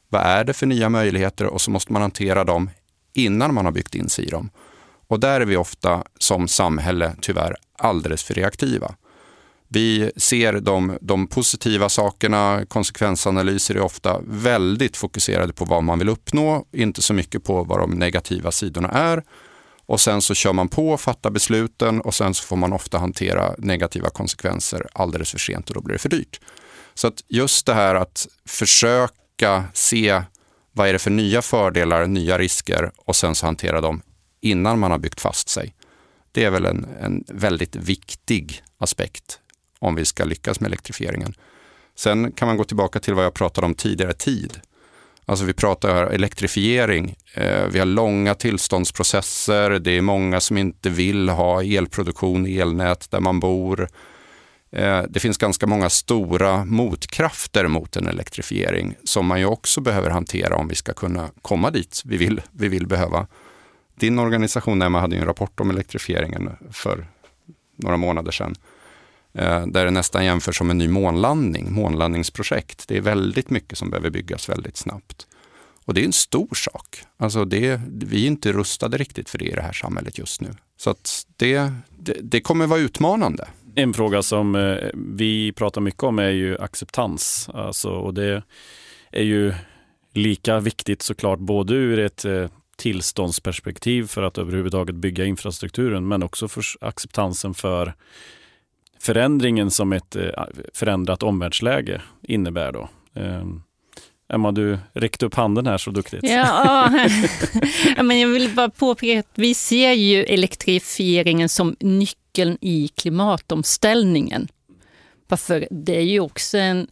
Vad 0.09 0.21
är 0.21 0.43
det 0.43 0.53
för 0.53 0.65
nya 0.65 0.89
möjligheter? 0.89 1.45
Och 1.45 1.61
så 1.61 1.71
måste 1.71 1.93
man 1.93 2.01
hantera 2.01 2.43
dem 2.43 2.69
innan 3.13 3.53
man 3.53 3.65
har 3.65 3.71
byggt 3.71 3.95
in 3.95 4.09
sig 4.09 4.25
i 4.25 4.29
dem. 4.29 4.49
Och 5.13 5.19
där 5.19 5.41
är 5.41 5.45
vi 5.45 5.57
ofta 5.57 6.03
som 6.19 6.47
samhälle 6.47 7.15
tyvärr 7.21 7.55
alldeles 7.77 8.23
för 8.23 8.33
reaktiva. 8.33 8.95
Vi 9.67 10.11
ser 10.17 10.53
de, 10.53 10.97
de 11.01 11.27
positiva 11.27 11.89
sakerna, 11.89 12.65
konsekvensanalyser 12.67 13.75
är 13.75 13.81
ofta 13.81 14.19
väldigt 14.27 14.97
fokuserade 14.97 15.53
på 15.53 15.65
vad 15.65 15.83
man 15.83 15.99
vill 15.99 16.09
uppnå, 16.09 16.65
inte 16.71 17.01
så 17.01 17.13
mycket 17.13 17.43
på 17.43 17.63
vad 17.63 17.79
de 17.79 17.91
negativa 17.91 18.51
sidorna 18.51 18.89
är. 18.89 19.23
Och 19.85 20.01
sen 20.01 20.21
så 20.21 20.33
kör 20.33 20.53
man 20.53 20.69
på, 20.69 20.97
fattar 20.97 21.29
besluten 21.29 22.01
och 22.01 22.13
sen 22.13 22.33
så 22.33 22.43
får 22.43 22.55
man 22.55 22.73
ofta 22.73 22.97
hantera 22.97 23.55
negativa 23.57 24.09
konsekvenser 24.09 24.87
alldeles 24.93 25.31
för 25.31 25.39
sent 25.39 25.69
och 25.69 25.75
då 25.75 25.81
blir 25.81 25.93
det 25.93 25.99
för 25.99 26.09
dyrt. 26.09 26.39
Så 26.93 27.07
att 27.07 27.23
just 27.27 27.65
det 27.65 27.73
här 27.73 27.95
att 27.95 28.27
försöka 28.45 29.63
se 29.73 30.21
vad 30.71 30.87
är 30.87 30.93
det 30.93 30.99
för 30.99 31.11
nya 31.11 31.41
fördelar, 31.41 32.07
nya 32.07 32.37
risker 32.37 32.91
och 32.97 33.15
sen 33.15 33.35
så 33.35 33.45
hantera 33.45 33.81
dem 33.81 34.01
innan 34.43 34.79
man 34.79 34.91
har 34.91 34.97
byggt 34.97 35.21
fast 35.21 35.49
sig. 35.49 35.75
Det 36.31 36.43
är 36.43 36.51
väl 36.51 36.65
en, 36.65 36.87
en 37.01 37.23
väldigt 37.27 37.75
viktig 37.75 38.63
aspekt 38.77 39.39
om 39.79 39.95
vi 39.95 40.05
ska 40.05 40.23
lyckas 40.23 40.59
med 40.59 40.67
elektrifieringen. 40.67 41.33
Sen 41.95 42.31
kan 42.31 42.47
man 42.47 42.57
gå 42.57 42.63
tillbaka 42.63 42.99
till 42.99 43.13
vad 43.13 43.25
jag 43.25 43.33
pratade 43.33 43.67
om 43.67 43.75
tidigare, 43.75 44.13
tid. 44.13 44.59
Alltså 45.25 45.45
vi 45.45 45.53
pratar 45.53 46.05
elektrifiering, 46.05 47.15
eh, 47.33 47.67
vi 47.67 47.79
har 47.79 47.85
långa 47.85 48.35
tillståndsprocesser, 48.35 49.69
det 49.69 49.91
är 49.91 50.01
många 50.01 50.39
som 50.39 50.57
inte 50.57 50.89
vill 50.89 51.29
ha 51.29 51.63
elproduktion, 51.63 52.45
elnät 52.45 53.11
där 53.11 53.19
man 53.19 53.39
bor. 53.39 53.89
Eh, 54.71 55.03
det 55.09 55.19
finns 55.19 55.37
ganska 55.37 55.67
många 55.67 55.89
stora 55.89 56.65
motkrafter 56.65 57.67
mot 57.67 57.95
en 57.95 58.07
elektrifiering 58.07 58.95
som 59.03 59.25
man 59.25 59.39
ju 59.39 59.45
också 59.45 59.81
behöver 59.81 60.09
hantera 60.09 60.55
om 60.55 60.67
vi 60.67 60.75
ska 60.75 60.93
kunna 60.93 61.29
komma 61.41 61.71
dit 61.71 62.01
vi 62.05 62.17
vill, 62.17 62.41
vi 62.51 62.67
vill 62.67 62.87
behöva. 62.87 63.27
Din 63.95 64.19
organisation 64.19 64.81
Emma 64.81 64.99
hade 64.99 65.15
en 65.15 65.25
rapport 65.25 65.59
om 65.59 65.69
elektrifieringen 65.69 66.49
för 66.71 67.07
några 67.75 67.97
månader 67.97 68.31
sedan. 68.31 68.55
Eh, 69.33 69.67
där 69.67 69.85
det 69.85 69.91
nästan 69.91 70.25
jämförs 70.25 70.57
som 70.57 70.69
en 70.69 70.77
ny 70.77 70.87
månlandning, 70.87 71.73
månlandningsprojekt. 71.73 72.87
Det 72.87 72.97
är 72.97 73.01
väldigt 73.01 73.49
mycket 73.49 73.77
som 73.77 73.89
behöver 73.89 74.09
byggas 74.09 74.49
väldigt 74.49 74.77
snabbt. 74.77 75.27
Och 75.85 75.93
det 75.93 76.01
är 76.01 76.05
en 76.05 76.13
stor 76.13 76.55
sak. 76.55 77.03
Alltså 77.17 77.45
det, 77.45 77.81
vi 77.87 78.23
är 78.23 78.27
inte 78.27 78.51
rustade 78.51 78.97
riktigt 78.97 79.29
för 79.29 79.37
det 79.37 79.45
i 79.45 79.51
det 79.51 79.61
här 79.61 79.73
samhället 79.73 80.17
just 80.17 80.41
nu. 80.41 80.49
Så 80.77 80.89
att 80.89 81.27
det, 81.37 81.71
det, 81.99 82.17
det 82.21 82.41
kommer 82.41 82.67
vara 82.67 82.79
utmanande. 82.79 83.47
En 83.75 83.93
fråga 83.93 84.21
som 84.21 84.55
eh, 84.55 84.77
vi 84.93 85.51
pratar 85.51 85.81
mycket 85.81 86.03
om 86.03 86.19
är 86.19 86.29
ju 86.29 86.57
acceptans. 86.57 87.49
Alltså, 87.53 87.89
och 87.89 88.13
det 88.13 88.43
är 89.11 89.23
ju 89.23 89.53
lika 90.13 90.59
viktigt 90.59 91.01
såklart 91.01 91.39
både 91.39 91.73
ur 91.73 91.99
ett 91.99 92.25
eh, 92.25 92.47
tillståndsperspektiv 92.75 94.07
för 94.07 94.23
att 94.23 94.37
överhuvudtaget 94.37 94.95
bygga 94.95 95.25
infrastrukturen 95.25 96.07
men 96.07 96.23
också 96.23 96.47
för 96.47 96.63
acceptansen 96.81 97.53
för 97.53 97.93
förändringen 98.99 99.71
som 99.71 99.93
ett 99.93 100.15
eh, 100.15 100.29
förändrat 100.73 101.23
omvärldsläge 101.23 102.01
innebär. 102.21 102.71
Då. 102.71 102.89
Ehm, 103.15 103.61
Emma, 104.33 104.51
du 104.51 104.79
räckte 104.93 105.25
upp 105.25 105.35
handen 105.35 105.67
här 105.67 105.77
så 105.77 105.91
duktigt. 105.91 106.23
Ja, 107.97 108.03
men 108.03 108.19
jag 108.19 108.27
vill 108.27 108.49
bara 108.49 108.69
påpeka 108.69 109.19
att 109.19 109.31
vi 109.35 109.53
ser 109.53 109.91
ju 109.91 110.23
elektrifieringen 110.23 111.49
som 111.49 111.75
nyckeln 111.79 112.57
i 112.61 112.87
klimatomställningen. 112.87 114.47
Varför 115.27 115.67
det 115.71 115.95
är 115.95 116.01
ju 116.01 116.19
också 116.19 116.57
en 116.57 116.87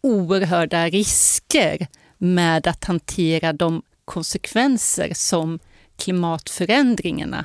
oerhörda 0.00 0.88
risker 0.88 1.86
med 2.18 2.66
att 2.66 2.84
hantera 2.84 3.52
de 3.52 3.82
konsekvenser 4.04 5.12
som 5.14 5.58
klimatförändringarna 5.96 7.44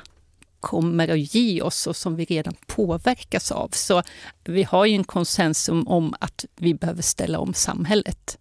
kommer 0.60 1.08
att 1.08 1.34
ge 1.34 1.62
oss 1.62 1.86
och 1.86 1.96
som 1.96 2.16
vi 2.16 2.24
redan 2.24 2.54
påverkas 2.66 3.52
av. 3.52 3.68
Så 3.72 4.02
vi 4.44 4.62
har 4.62 4.86
ju 4.86 4.94
en 4.94 5.04
konsensus 5.04 5.84
om 5.86 6.14
att 6.20 6.44
vi 6.56 6.74
behöver 6.74 7.02
ställa 7.02 7.38
om 7.38 7.54
samhället. 7.54 8.38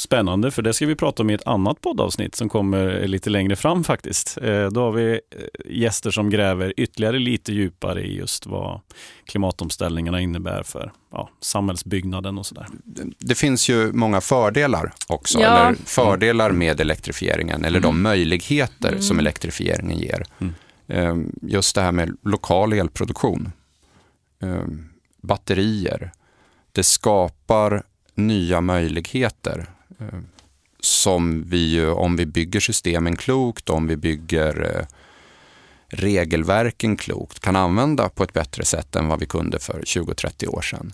Spännande, 0.00 0.50
för 0.50 0.62
det 0.62 0.72
ska 0.72 0.86
vi 0.86 0.96
prata 0.96 1.22
om 1.22 1.30
i 1.30 1.34
ett 1.34 1.46
annat 1.46 1.80
poddavsnitt 1.80 2.34
som 2.34 2.48
kommer 2.48 3.06
lite 3.06 3.30
längre 3.30 3.56
fram 3.56 3.84
faktiskt. 3.84 4.38
Eh, 4.42 4.66
då 4.66 4.80
har 4.80 4.92
vi 4.92 5.12
eh, 5.12 5.18
gäster 5.64 6.10
som 6.10 6.30
gräver 6.30 6.72
ytterligare 6.76 7.18
lite 7.18 7.52
djupare 7.52 8.02
i 8.02 8.16
just 8.16 8.46
vad 8.46 8.80
klimatomställningarna 9.24 10.20
innebär 10.20 10.62
för 10.62 10.92
ja, 11.12 11.30
samhällsbyggnaden 11.40 12.38
och 12.38 12.46
sådär. 12.46 12.66
Det 13.18 13.34
finns 13.34 13.68
ju 13.68 13.92
många 13.92 14.20
fördelar 14.20 14.92
också, 15.06 15.40
ja. 15.40 15.46
eller 15.48 15.78
fördelar 15.84 16.50
med 16.50 16.80
elektrifieringen 16.80 17.64
eller 17.64 17.78
mm. 17.78 17.90
de 17.90 18.02
möjligheter 18.02 18.88
mm. 18.88 19.02
som 19.02 19.18
elektrifieringen 19.18 19.98
ger. 19.98 20.24
Mm. 20.38 20.54
Ehm, 20.88 21.32
just 21.42 21.74
det 21.74 21.82
här 21.82 21.92
med 21.92 22.16
lokal 22.24 22.72
elproduktion. 22.72 23.52
eh, 24.42 24.64
batterier. 25.22 26.12
Det 26.72 26.82
skapar 26.82 27.82
nya 28.14 28.60
möjligheter 28.60 29.66
som 30.80 31.44
vi, 31.48 31.86
om 31.86 32.16
vi 32.16 32.26
bygger 32.26 32.60
systemen 32.60 33.16
klokt, 33.16 33.70
om 33.70 33.86
vi 33.86 33.96
bygger 33.96 34.76
eh, 34.76 34.86
regelverken 35.88 36.96
klokt, 36.96 37.40
kan 37.40 37.56
använda 37.56 38.08
på 38.08 38.24
ett 38.24 38.32
bättre 38.32 38.64
sätt 38.64 38.96
än 38.96 39.08
vad 39.08 39.20
vi 39.20 39.26
kunde 39.26 39.58
för 39.58 39.80
20-30 39.80 40.48
år 40.48 40.62
sedan. 40.62 40.92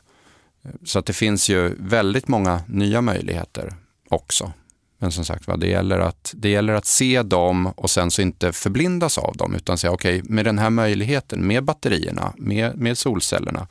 Eh, 0.65 0.71
så 0.85 0.99
att 0.99 1.07
det 1.07 1.13
finns 1.13 1.49
ju 1.49 1.75
väldigt 1.79 2.29
många 2.29 2.63
nya 2.67 3.01
möjligheter 3.01 3.75
också. 4.09 4.53
Men 4.99 5.13
som 5.13 5.25
sagt 5.25 5.49
det 5.59 5.67
gäller, 5.67 5.99
att, 5.99 6.35
det 6.37 6.49
gäller 6.49 6.73
att 6.73 6.87
se 6.87 7.23
dem 7.23 7.67
och 7.67 7.91
sen 7.91 8.11
så 8.11 8.23
inte 8.23 8.53
förblindas 8.53 9.19
av 9.19 9.37
dem 9.37 9.55
utan 9.55 9.79
säga 9.79 9.91
okej, 9.91 10.21
okay, 10.21 10.35
med 10.35 10.45
den 10.45 10.59
här 10.59 10.71
möjligheten, 10.71 11.47
med 11.47 11.65
batterierna, 11.65 12.33
med, 12.37 12.77
med 12.79 12.99
solcellerna, 12.99 13.69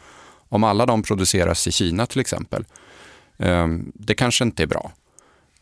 om 0.49 0.63
alla 0.63 0.85
de 0.85 1.03
produceras 1.03 1.67
i 1.67 1.71
Kina 1.71 2.05
till 2.05 2.19
exempel, 2.19 2.65
eh, 3.37 3.67
det 3.93 4.13
kanske 4.13 4.43
inte 4.43 4.63
är 4.63 4.67
bra. 4.67 4.91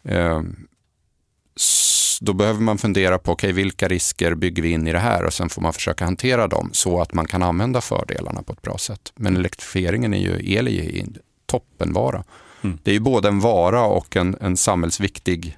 Eh, 0.04 0.42
då 2.22 2.34
behöver 2.34 2.60
man 2.60 2.78
fundera 2.78 3.18
på 3.18 3.32
okay, 3.32 3.52
vilka 3.52 3.88
risker 3.88 4.36
bygger 4.36 4.64
vi 4.64 4.70
in 4.72 4.88
i 4.88 4.92
det 4.92 5.00
här 5.00 5.24
och 5.24 5.34
sen 5.34 5.50
får 5.50 5.62
man 5.62 5.74
försöka 5.74 6.06
hantera 6.06 6.48
dem 6.48 6.70
så 6.74 7.02
att 7.02 7.14
man 7.14 7.28
kan 7.28 7.44
använda 7.44 7.82
fördelarna 7.82 8.44
på 8.44 8.54
ett 8.54 8.62
bra 8.62 8.78
sätt. 8.78 9.14
Men 9.16 9.38
elektrifieringen 9.38 10.14
är 10.14 10.20
ju, 10.20 10.56
el 10.56 10.68
är 10.68 10.72
ju 10.72 11.00
en 11.00 11.18
toppenvara. 11.46 12.24
Mm. 12.62 12.80
Det 12.84 12.92
är 12.92 12.94
ju 12.94 13.00
både 13.00 13.28
en 13.28 13.40
vara 13.40 13.86
och 13.86 14.16
en, 14.16 14.38
en 14.42 14.58
samhällsviktig 14.58 15.58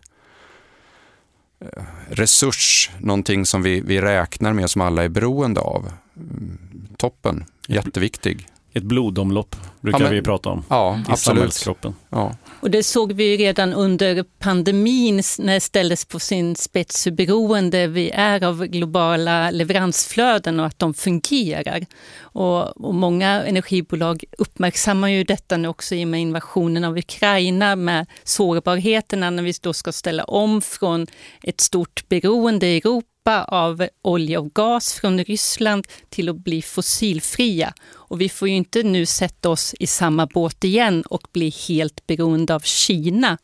eh, 1.60 1.84
resurs, 2.10 2.92
någonting 3.00 3.46
som 3.46 3.62
vi, 3.62 3.82
vi 3.82 4.02
räknar 4.02 4.54
med 4.54 4.70
som 4.70 4.82
alla 4.82 5.04
är 5.04 5.10
beroende 5.10 5.62
av. 5.62 5.92
Mm, 6.18 6.58
toppen, 6.98 7.46
jätteviktig. 7.68 8.48
Ett 8.78 8.84
blodomlopp 8.84 9.56
brukar 9.82 10.00
ja, 10.00 10.04
men, 10.04 10.14
vi 10.14 10.22
prata 10.22 10.50
om 10.50 10.64
ja, 10.70 11.00
i 11.08 11.12
absolut. 11.12 11.68
Ja. 12.10 12.36
Och 12.60 12.72
det 12.72 12.84
såg 12.84 13.14
vi 13.14 13.38
redan 13.38 13.74
under 13.74 14.26
pandemin 14.40 15.22
när 15.40 15.54
det 15.54 15.60
ställdes 15.60 16.06
på 16.06 16.20
sin 16.20 16.56
spets 16.56 17.08
hur 17.08 17.12
beroende 17.12 17.88
vi 17.88 18.10
är 18.10 18.44
av 18.44 18.66
globala 18.66 19.52
leveransflöden 19.52 20.60
och 20.60 20.66
att 20.66 20.80
de 20.80 20.94
fungerar. 20.94 21.86
Och, 22.20 22.86
och 22.86 22.96
många 22.96 23.44
energibolag 23.44 24.24
uppmärksammar 24.38 25.08
ju 25.08 25.24
detta 25.24 25.58
nu 25.58 25.68
också 25.68 25.96
i 25.96 26.04
och 26.04 26.08
med 26.08 26.22
invasionen 26.22 26.84
av 26.84 26.98
Ukraina 26.98 27.76
med 27.76 28.08
sårbarheterna 28.24 29.30
när 29.30 29.44
vi 29.44 29.54
då 29.62 29.74
ska 29.74 29.92
ställa 29.92 30.24
om 30.24 30.62
från 30.62 31.08
ett 31.44 31.62
stort 31.62 32.10
beroende 32.10 32.68
i 32.68 32.78
Europa 32.78 33.15
hoppa 33.26 33.44
av 33.44 33.88
olja 34.02 34.40
och 34.40 34.54
gas 34.54 34.94
från 34.94 35.24
Ryssland 35.24 35.88
till 36.10 36.30
att 36.30 36.36
bli 36.36 36.62
fossilfria. 36.62 37.74
Och 37.88 38.22
vi 38.22 38.30
får 38.30 38.48
ju 38.48 38.56
inte 38.56 38.84
nu 38.84 39.06
sätta 39.06 39.50
oss 39.50 39.76
i 39.80 39.88
samma 39.88 40.26
båt 40.26 40.64
igen 40.64 41.02
och 41.02 41.28
bli 41.34 41.54
helt 41.68 42.08
beroende 42.08 42.56
av 42.56 42.60
Kina 42.60 43.38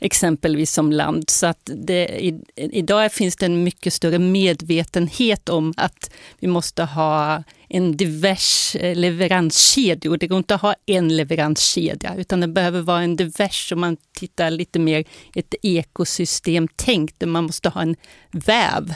exempelvis 0.00 0.72
som 0.72 0.92
land. 0.92 1.30
Så 1.30 1.46
att 1.46 1.70
det, 1.76 2.04
i, 2.04 2.40
idag 2.56 3.12
finns 3.12 3.36
det 3.36 3.46
en 3.46 3.64
mycket 3.64 3.92
större 3.92 4.18
medvetenhet 4.18 5.48
om 5.48 5.74
att 5.76 6.10
vi 6.38 6.48
måste 6.48 6.84
ha 6.84 7.42
en 7.68 7.96
divers 7.96 8.76
eh, 8.76 8.96
leveranskedja. 8.96 9.00
leveranskedjor. 9.00 10.16
Det 10.16 10.26
går 10.26 10.38
inte 10.38 10.54
att 10.54 10.62
ha 10.62 10.74
en 10.86 11.16
leveranskedja, 11.16 12.14
utan 12.16 12.40
det 12.40 12.48
behöver 12.48 12.80
vara 12.80 13.02
en 13.02 13.16
divers 13.16 13.72
om 13.72 13.80
man 13.80 13.96
tittar 14.12 14.50
lite 14.50 14.78
mer 14.78 15.04
ett 15.34 15.54
ekosystemtänk, 15.62 17.18
där 17.18 17.26
man 17.26 17.44
måste 17.44 17.68
ha 17.68 17.82
en 17.82 17.96
väv 18.30 18.94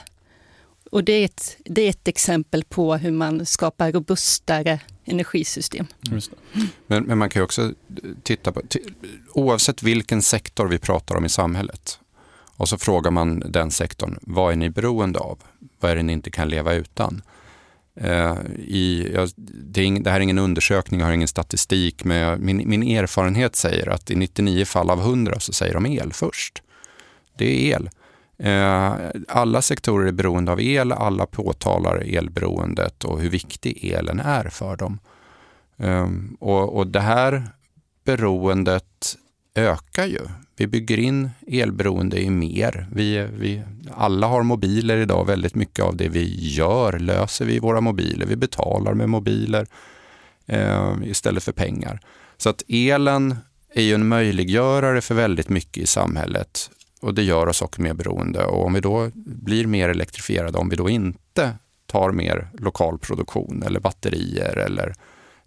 och 0.91 1.05
det 1.05 1.13
är, 1.13 1.25
ett, 1.25 1.57
det 1.65 1.83
är 1.83 1.91
ett 1.91 2.09
exempel 2.09 2.65
på 2.65 2.97
hur 2.97 3.11
man 3.11 3.47
skapar 3.47 3.93
robustare 3.93 4.81
energisystem. 5.05 5.87
Mm. 6.09 6.21
Men, 6.87 7.05
men, 7.05 7.19
man 7.19 7.31
kan 7.31 7.41
ju 7.41 7.45
också 7.45 7.73
titta 8.23 8.53
på, 8.53 8.63
oavsett 9.35 9.83
vilken 9.83 10.23
sektor 10.23 10.69
vi 10.69 10.79
pratar 10.79 11.17
om 11.17 11.25
i 11.25 11.29
samhället, 11.29 11.99
och 12.57 12.69
så 12.69 12.79
frågar 12.79 13.11
man 13.11 13.43
den 13.47 13.71
sektorn, 13.71 14.19
vad 14.23 14.53
är 14.53 14.57
ni 14.57 14.71
beroende 14.71 15.19
av? 15.19 15.39
Vad 15.81 15.91
är 15.91 15.97
det 15.97 16.03
ni 16.03 16.13
inte 16.13 16.31
kan 16.31 16.49
leva 16.49 16.75
utan? 16.75 17.23
Uh, 18.05 18.37
i, 18.59 19.11
ja, 19.15 19.29
det, 19.47 19.85
ing, 19.85 20.03
det, 20.03 20.11
här 20.11 20.17
är 20.17 20.21
ingen 20.21 20.39
undersökning, 20.39 21.01
jag 21.01 21.07
har 21.07 21.13
ingen 21.13 21.29
statistik, 21.29 22.05
men 22.05 22.45
min, 22.45 22.69
min 22.69 22.83
erfarenhet 22.83 23.57
säger 23.57 23.89
att 23.89 24.11
i 24.11 24.15
99 24.15 24.65
fall 24.65 24.91
av 24.91 25.01
100 25.01 25.41
så 25.41 25.53
säger 25.53 25.75
de 25.75 25.87
el 25.87 26.13
först. 26.13 26.63
Det 27.39 27.45
är 27.45 27.77
el. 27.77 27.91
Eh, 28.39 28.95
alla 29.29 29.63
sektorer 29.63 30.07
är 30.07 30.13
beroende 30.13 30.53
av 30.53 30.61
el, 30.61 30.93
alla 30.93 31.27
påtalar 31.27 31.97
elberoendet 31.97 33.05
och 33.05 33.21
hur 33.21 33.31
viktig 33.31 33.85
elen 33.85 34.21
är 34.21 34.49
för 34.49 34.77
dem. 34.77 34.99
Ehm, 35.77 36.37
och, 36.41 36.77
och 36.77 36.87
det 36.87 37.01
här 37.01 37.43
beroendet 38.05 39.17
ökar 39.55 40.07
ju. 40.07 40.21
Vi 40.57 40.67
bygger 40.67 40.99
in 40.99 41.31
elberoende 41.47 42.21
i 42.21 42.31
mer. 42.31 42.87
Vi, 42.93 43.29
vi, 43.39 43.63
alla 43.95 44.27
har 44.27 44.43
mobiler 44.43 44.97
idag. 44.97 45.27
Väldigt 45.27 45.55
mycket 45.55 45.85
av 45.85 45.97
det 45.97 46.09
vi 46.09 46.49
gör 46.55 46.99
löser 46.99 47.45
vi 47.45 47.55
i 47.55 47.59
våra 47.59 47.81
mobiler. 47.81 48.27
Vi 48.27 48.37
betalar 48.37 48.95
med 48.95 49.09
mobiler 49.09 49.67
eh, 50.47 50.95
istället 51.05 51.45
för 51.45 51.53
pengar. 51.53 52.01
Så 52.37 52.49
att 52.49 52.63
elen 52.69 53.37
är 53.75 53.83
ju 53.83 53.95
en 53.95 54.09
möjliggörare 54.09 55.01
för 55.01 55.15
väldigt 55.15 55.49
mycket 55.49 55.83
i 55.83 55.87
samhället 55.87 56.71
och 57.01 57.15
det 57.15 57.23
gör 57.23 57.47
oss 57.47 57.63
också 57.63 57.83
mer 57.83 57.95
beroende. 57.95 58.45
Och 58.45 58.67
om 58.67 58.73
vi 58.73 58.81
då 58.81 59.11
blir 59.15 59.67
mer 59.67 59.89
elektrifierade, 59.89 60.59
om 60.59 60.69
vi 60.69 60.77
då 60.77 60.89
inte 60.89 61.55
tar 61.87 62.13
mer 62.13 62.49
lokal 62.59 62.99
produktion 62.99 63.63
eller 63.63 63.81
batterier 63.81 64.57
eller, 64.57 64.95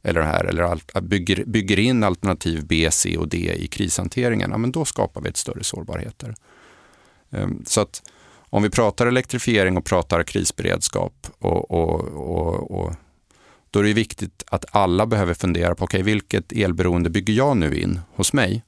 eller, 0.01 0.21
här, 0.21 0.45
eller 0.45 1.01
bygger, 1.01 1.43
bygger 1.45 1.79
in 1.79 2.03
alternativ 2.03 2.65
B, 2.65 2.87
C 2.91 3.17
och 3.17 3.27
D 3.27 3.53
i 3.57 3.67
krishanteringen, 3.67 4.51
ja, 4.51 4.57
men 4.57 4.71
då 4.71 4.85
skapar 4.85 5.21
vi 5.21 5.29
ett 5.29 5.37
större 5.37 5.63
sårbarheter. 5.63 6.35
Ehm, 7.31 7.63
så 7.65 7.81
att 7.81 8.01
om 8.51 8.63
vi 8.63 8.69
pratar 8.69 9.07
elektrifiering 9.07 9.77
och 9.77 9.85
pratar 9.85 10.23
krisberedskap 10.23 11.27
och, 11.39 11.71
och, 11.71 11.99
och, 12.01 12.71
och 12.71 12.93
då 13.71 13.79
är 13.79 13.83
det 13.83 13.93
viktigt 13.93 14.43
att 14.47 14.65
alla 14.71 15.05
behöver 15.05 15.33
fundera 15.33 15.75
på 15.75 15.83
okay, 15.83 16.03
vilket 16.03 16.51
elberoende 16.51 17.09
bygger 17.09 17.33
jag 17.33 17.57
nu 17.57 17.79
in 17.79 17.99
hos 18.15 18.33
mig? 18.33 18.63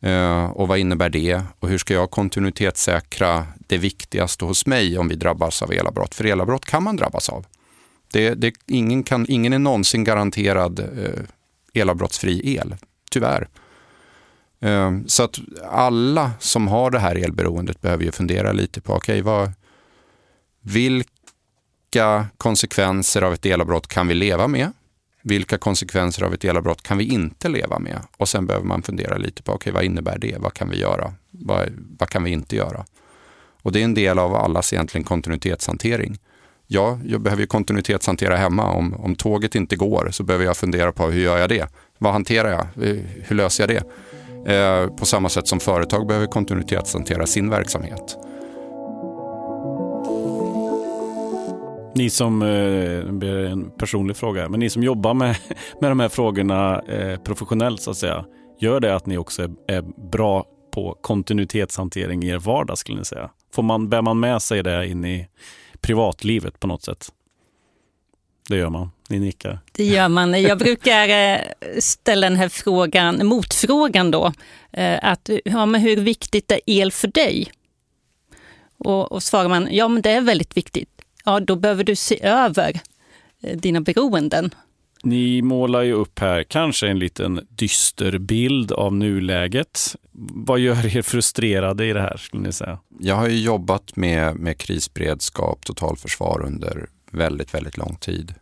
Eh, 0.00 0.44
och 0.44 0.68
vad 0.68 0.78
innebär 0.78 1.08
det? 1.08 1.42
Och 1.60 1.68
hur 1.68 1.78
ska 1.78 1.94
jag 1.94 2.10
kontinuitetssäkra 2.10 3.46
det 3.58 3.78
viktigaste 3.78 4.44
hos 4.44 4.66
mig 4.66 4.98
om 4.98 5.08
vi 5.08 5.14
drabbas 5.14 5.62
av 5.62 5.72
elavbrott? 5.72 6.14
För 6.14 6.26
elavbrott 6.26 6.64
kan 6.64 6.82
man 6.82 6.96
drabbas 6.96 7.28
av. 7.28 7.46
Det, 8.12 8.34
det, 8.34 8.54
ingen, 8.66 9.02
kan, 9.02 9.26
ingen 9.28 9.52
är 9.52 9.58
någonsin 9.58 10.04
garanterad 10.04 10.78
eh, 10.78 11.80
elavbrottsfri 11.80 12.56
el, 12.56 12.76
tyvärr. 13.10 13.48
Eh, 14.60 14.92
så 15.06 15.22
att 15.22 15.38
alla 15.70 16.30
som 16.40 16.68
har 16.68 16.90
det 16.90 16.98
här 16.98 17.16
elberoendet 17.16 17.80
behöver 17.80 18.04
ju 18.04 18.12
fundera 18.12 18.52
lite 18.52 18.80
på, 18.80 18.94
okay, 18.94 19.22
vad, 19.22 19.52
vilka 20.60 22.26
konsekvenser 22.36 23.22
av 23.22 23.32
ett 23.32 23.46
elavbrott 23.46 23.86
kan 23.86 24.08
vi 24.08 24.14
leva 24.14 24.48
med? 24.48 24.72
Vilka 25.28 25.58
konsekvenser 25.58 26.22
av 26.22 26.34
ett 26.34 26.44
elavbrott 26.44 26.82
kan 26.82 26.98
vi 26.98 27.04
inte 27.04 27.48
leva 27.48 27.78
med? 27.78 27.98
Och 28.16 28.28
sen 28.28 28.46
behöver 28.46 28.66
man 28.66 28.82
fundera 28.82 29.16
lite 29.16 29.42
på, 29.42 29.52
okay, 29.52 29.72
vad 29.72 29.84
innebär 29.84 30.18
det? 30.18 30.36
Vad 30.38 30.54
kan 30.54 30.70
vi 30.70 30.78
göra? 30.78 31.12
Vad, 31.30 31.68
vad 31.98 32.08
kan 32.08 32.24
vi 32.24 32.30
inte 32.30 32.56
göra? 32.56 32.84
Och 33.62 33.72
det 33.72 33.80
är 33.80 33.84
en 33.84 33.94
del 33.94 34.18
av 34.18 34.34
allas 34.34 34.72
egentligen 34.72 35.04
kontinuitetshantering. 35.04 36.18
Ja, 36.66 36.98
jag 37.04 37.20
behöver 37.20 37.42
ju 37.42 37.46
kontinuitetshantera 37.46 38.36
hemma. 38.36 38.70
Om, 38.70 38.94
om 38.94 39.14
tåget 39.14 39.54
inte 39.54 39.76
går 39.76 40.08
så 40.10 40.22
behöver 40.22 40.44
jag 40.44 40.56
fundera 40.56 40.92
på 40.92 41.06
hur 41.06 41.22
gör 41.22 41.38
jag 41.38 41.48
det? 41.48 41.66
Vad 41.98 42.12
hanterar 42.12 42.50
jag? 42.50 42.88
Eh, 42.88 42.96
hur 43.22 43.36
löser 43.36 43.68
jag 43.68 43.84
det? 44.44 44.54
Eh, 44.54 44.86
på 44.96 45.06
samma 45.06 45.28
sätt 45.28 45.48
som 45.48 45.60
företag 45.60 46.06
behöver 46.06 46.26
kontinuitetshantera 46.26 47.26
sin 47.26 47.50
verksamhet. 47.50 48.16
Ni 51.96 52.10
som, 52.10 52.42
eh, 52.42 52.48
det 53.04 53.12
blir 53.12 53.44
en 53.44 53.70
personlig 53.70 54.16
fråga, 54.16 54.48
men 54.48 54.60
ni 54.60 54.70
som 54.70 54.82
jobbar 54.82 55.14
med, 55.14 55.36
med 55.80 55.90
de 55.90 56.00
här 56.00 56.08
frågorna 56.08 56.80
eh, 56.80 57.20
professionellt 57.20 57.82
så 57.82 57.90
att 57.90 57.96
säga, 57.96 58.24
gör 58.60 58.80
det 58.80 58.94
att 58.94 59.06
ni 59.06 59.18
också 59.18 59.42
är, 59.42 59.50
är 59.66 59.82
bra 60.10 60.46
på 60.70 60.98
kontinuitetshantering 61.00 62.22
i 62.22 62.28
er 62.28 62.38
vardag 62.38 62.78
skulle 62.78 62.98
ni 62.98 63.04
säga? 63.04 63.30
Får 63.54 63.62
man, 63.62 63.88
bär 63.88 64.02
man 64.02 64.20
med 64.20 64.42
sig 64.42 64.62
det 64.62 64.88
in 64.88 65.04
i 65.04 65.28
privatlivet 65.80 66.60
på 66.60 66.66
något 66.66 66.82
sätt? 66.82 67.08
Det 68.48 68.56
gör 68.56 68.70
man. 68.70 68.90
Ni 69.08 69.18
nickar. 69.18 69.58
Det 69.72 69.84
gör 69.84 70.08
man. 70.08 70.42
Jag 70.42 70.58
brukar 70.58 71.08
eh, 71.08 71.38
ställa 71.78 72.28
den 72.28 72.38
här 72.38 72.48
frågan, 72.48 73.26
motfrågan 73.26 74.10
då. 74.10 74.32
Att, 75.02 75.30
ja, 75.44 75.66
men 75.66 75.80
hur 75.80 75.96
viktigt 75.96 76.52
är 76.52 76.60
el 76.66 76.92
för 76.92 77.08
dig? 77.08 77.52
Och, 78.78 79.12
och 79.12 79.22
svarar 79.22 79.48
man, 79.48 79.68
ja 79.70 79.88
men 79.88 80.02
det 80.02 80.10
är 80.10 80.20
väldigt 80.20 80.56
viktigt 80.56 80.95
ja 81.26 81.40
då 81.40 81.56
behöver 81.56 81.84
du 81.84 81.96
se 81.96 82.22
över 82.22 82.80
eh, 83.42 83.56
dina 83.56 83.80
beroenden. 83.80 84.54
Ni 85.02 85.42
målar 85.42 85.82
ju 85.82 85.92
upp 85.92 86.18
här 86.18 86.42
kanske 86.42 86.88
en 86.88 86.98
liten 86.98 87.46
dyster 87.48 88.18
bild 88.18 88.72
av 88.72 88.94
nuläget. 88.94 89.96
Vad 90.12 90.58
gör 90.58 90.96
er 90.96 91.02
frustrerade 91.02 91.86
i 91.86 91.92
det 91.92 92.00
här 92.00 92.16
skulle 92.16 92.42
ni 92.42 92.52
säga? 92.52 92.78
Jag 93.00 93.14
har 93.14 93.28
ju 93.28 93.40
jobbat 93.40 93.96
med, 93.96 94.36
med 94.36 94.58
krisberedskap, 94.58 95.64
totalförsvar 95.64 96.42
under 96.46 96.86
väldigt, 97.10 97.54
väldigt 97.54 97.76
lång 97.76 97.96
tid. 97.96 98.34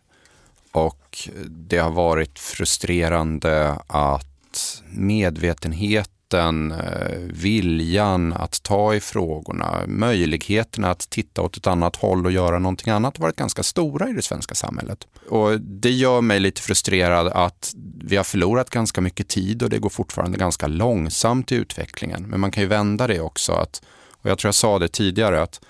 och 0.72 1.28
det 1.46 1.78
har 1.78 1.90
varit 1.90 2.38
frustrerande 2.38 3.78
att 3.86 4.82
medvetenhet 4.90 6.10
kraften, 6.34 6.72
eh, 6.72 7.18
viljan 7.18 8.32
att 8.32 8.62
ta 8.62 8.94
i 8.94 9.00
frågorna, 9.00 9.80
möjligheterna 9.86 10.90
att 10.90 11.10
titta 11.10 11.42
åt 11.42 11.56
ett 11.56 11.66
annat 11.66 11.96
håll 11.96 12.26
och 12.26 12.32
göra 12.32 12.58
någonting 12.58 12.92
annat 12.92 13.16
har 13.16 13.22
varit 13.22 13.36
ganska 13.36 13.62
stora 13.62 14.08
i 14.08 14.12
det 14.12 14.22
svenska 14.22 14.54
samhället. 14.54 15.06
Och 15.28 15.60
det 15.60 15.90
gör 15.90 16.20
mig 16.20 16.40
lite 16.40 16.62
frustrerad 16.62 17.26
att 17.26 17.74
vi 18.04 18.16
har 18.16 18.24
förlorat 18.24 18.70
ganska 18.70 19.00
mycket 19.00 19.28
tid 19.28 19.62
och 19.62 19.70
det 19.70 19.78
går 19.78 19.90
fortfarande 19.90 20.38
ganska 20.38 20.66
långsamt 20.66 21.52
i 21.52 21.54
utvecklingen. 21.54 22.22
Men 22.22 22.40
man 22.40 22.50
kan 22.50 22.62
ju 22.62 22.68
vända 22.68 23.06
det 23.06 23.20
också, 23.20 23.52
att, 23.52 23.82
och 24.22 24.30
jag 24.30 24.38
tror 24.38 24.48
jag 24.48 24.54
sa 24.54 24.78
det 24.78 24.88
tidigare, 24.88 25.42
att 25.42 25.60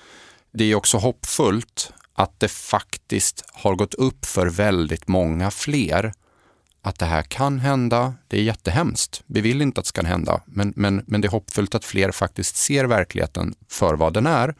det 0.53 0.65
är 0.65 0.75
också 0.75 0.99
hoppfullt 0.99 1.93
att 2.17 2.41
det 2.41 2.49
faktiskt 2.49 3.45
har 3.53 3.75
gått 3.75 3.95
upp 3.95 4.25
för 4.27 4.47
väldigt 4.47 5.09
många 5.09 5.51
fler 5.51 6.13
att 6.85 6.99
det 6.99 7.07
här 7.07 7.23
kan 7.23 7.59
hända. 7.59 8.15
Det 8.29 8.39
är 8.39 8.43
jättehemskt. 8.43 9.23
Vi 9.27 9.41
vill 9.41 9.63
inte 9.63 9.81
att 9.81 9.85
det 9.85 9.89
ska 9.89 10.03
hända, 10.03 10.41
men, 10.45 10.73
men, 10.77 11.05
men 11.07 11.21
det 11.21 11.29
är 11.29 11.31
hoppfullt 11.31 11.75
att 11.75 11.85
fler 11.85 12.11
faktiskt 12.11 12.57
ser 12.57 12.85
verkligheten 12.85 13.55
för 13.69 13.95
vad 13.95 14.13
den 14.13 14.27
är. 14.27 14.55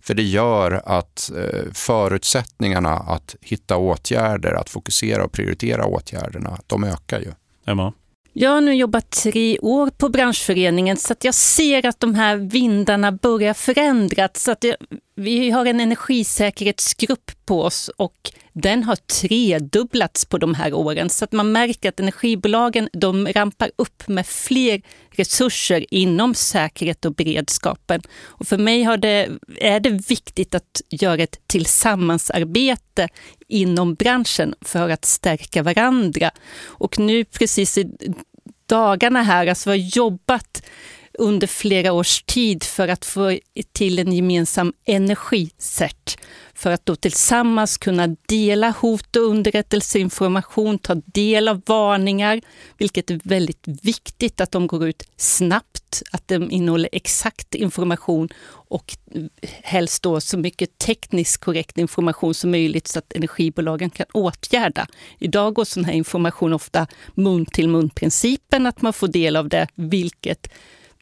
För 0.00 0.14
det 0.14 0.22
gör 0.22 0.82
att 0.86 1.30
eh, 1.36 1.72
förutsättningarna 1.72 2.92
att 2.92 3.36
hitta 3.40 3.76
åtgärder, 3.76 4.52
att 4.52 4.70
fokusera 4.70 5.24
och 5.24 5.32
prioritera 5.32 5.86
åtgärderna, 5.86 6.58
de 6.66 6.84
ökar 6.84 7.20
ju. 7.20 7.32
Emma? 7.66 7.92
Jag 8.32 8.50
har 8.50 8.60
nu 8.60 8.74
jobbat 8.74 9.10
tre 9.10 9.58
år 9.58 9.90
på 9.90 10.08
branschföreningen 10.08 10.96
så 10.96 11.12
att 11.12 11.24
jag 11.24 11.34
ser 11.34 11.86
att 11.86 12.00
de 12.00 12.14
här 12.14 12.36
vindarna 12.36 13.12
börjar 13.12 13.54
förändras. 13.54 14.30
Så 14.34 14.50
att 14.50 14.60
det, 14.60 14.76
vi 15.18 15.50
har 15.50 15.66
en 15.66 15.80
energisäkerhetsgrupp 15.80 17.30
på 17.46 17.62
oss 17.62 17.90
och 17.96 18.32
den 18.52 18.82
har 18.82 18.96
tredubblats 18.96 20.24
på 20.24 20.38
de 20.38 20.54
här 20.54 20.72
åren. 20.72 21.10
Så 21.10 21.24
att 21.24 21.32
man 21.32 21.52
märker 21.52 21.88
att 21.88 22.00
energibolagen 22.00 22.88
de 22.92 23.26
rampar 23.26 23.70
upp 23.76 24.08
med 24.08 24.26
fler 24.26 24.82
resurser 25.10 25.94
inom 25.94 26.34
säkerhet 26.34 27.04
och 27.04 27.14
beredskapen. 27.14 28.02
Och 28.24 28.48
för 28.48 28.58
mig 28.58 28.82
har 28.82 28.96
det, 28.96 29.28
är 29.56 29.80
det 29.80 30.08
viktigt 30.08 30.54
att 30.54 30.82
göra 30.90 31.22
ett 31.22 31.40
tillsammansarbete 31.46 33.08
inom 33.48 33.94
branschen 33.94 34.54
för 34.60 34.88
att 34.90 35.04
stärka 35.04 35.62
varandra. 35.62 36.30
Och 36.64 36.98
nu 36.98 37.24
precis 37.24 37.78
i 37.78 37.92
dagarna 38.66 39.22
här, 39.22 39.46
alltså 39.46 39.70
vi 39.70 39.78
har 39.78 39.88
jobbat 39.96 40.62
under 41.18 41.46
flera 41.46 41.92
års 41.92 42.22
tid 42.22 42.64
för 42.64 42.88
att 42.88 43.04
få 43.04 43.38
till 43.72 43.98
en 43.98 44.12
gemensam 44.12 44.72
energicert 44.84 46.18
för 46.54 46.70
att 46.70 46.86
då 46.86 46.96
tillsammans 46.96 47.78
kunna 47.78 48.16
dela 48.28 48.70
hot 48.70 49.16
och 49.16 49.22
underrättelseinformation, 49.22 50.78
ta 50.78 50.94
del 50.94 51.48
av 51.48 51.62
varningar, 51.66 52.40
vilket 52.78 53.10
är 53.10 53.20
väldigt 53.24 53.62
viktigt 53.82 54.40
att 54.40 54.50
de 54.50 54.66
går 54.66 54.88
ut 54.88 55.02
snabbt, 55.16 56.02
att 56.12 56.28
de 56.28 56.50
innehåller 56.50 56.88
exakt 56.92 57.54
information 57.54 58.28
och 58.48 58.96
helst 59.62 60.02
då 60.02 60.20
så 60.20 60.38
mycket 60.38 60.78
tekniskt 60.78 61.44
korrekt 61.44 61.78
information 61.78 62.34
som 62.34 62.50
möjligt 62.50 62.88
så 62.88 62.98
att 62.98 63.12
energibolagen 63.12 63.90
kan 63.90 64.06
åtgärda. 64.12 64.86
Idag 65.18 65.54
går 65.54 65.64
sån 65.64 65.84
här 65.84 65.92
information 65.92 66.52
ofta 66.52 66.86
mun 67.14 67.46
till 67.46 67.68
mun-principen, 67.68 68.66
att 68.66 68.82
man 68.82 68.92
får 68.92 69.08
del 69.08 69.36
av 69.36 69.48
det, 69.48 69.66
vilket 69.74 70.48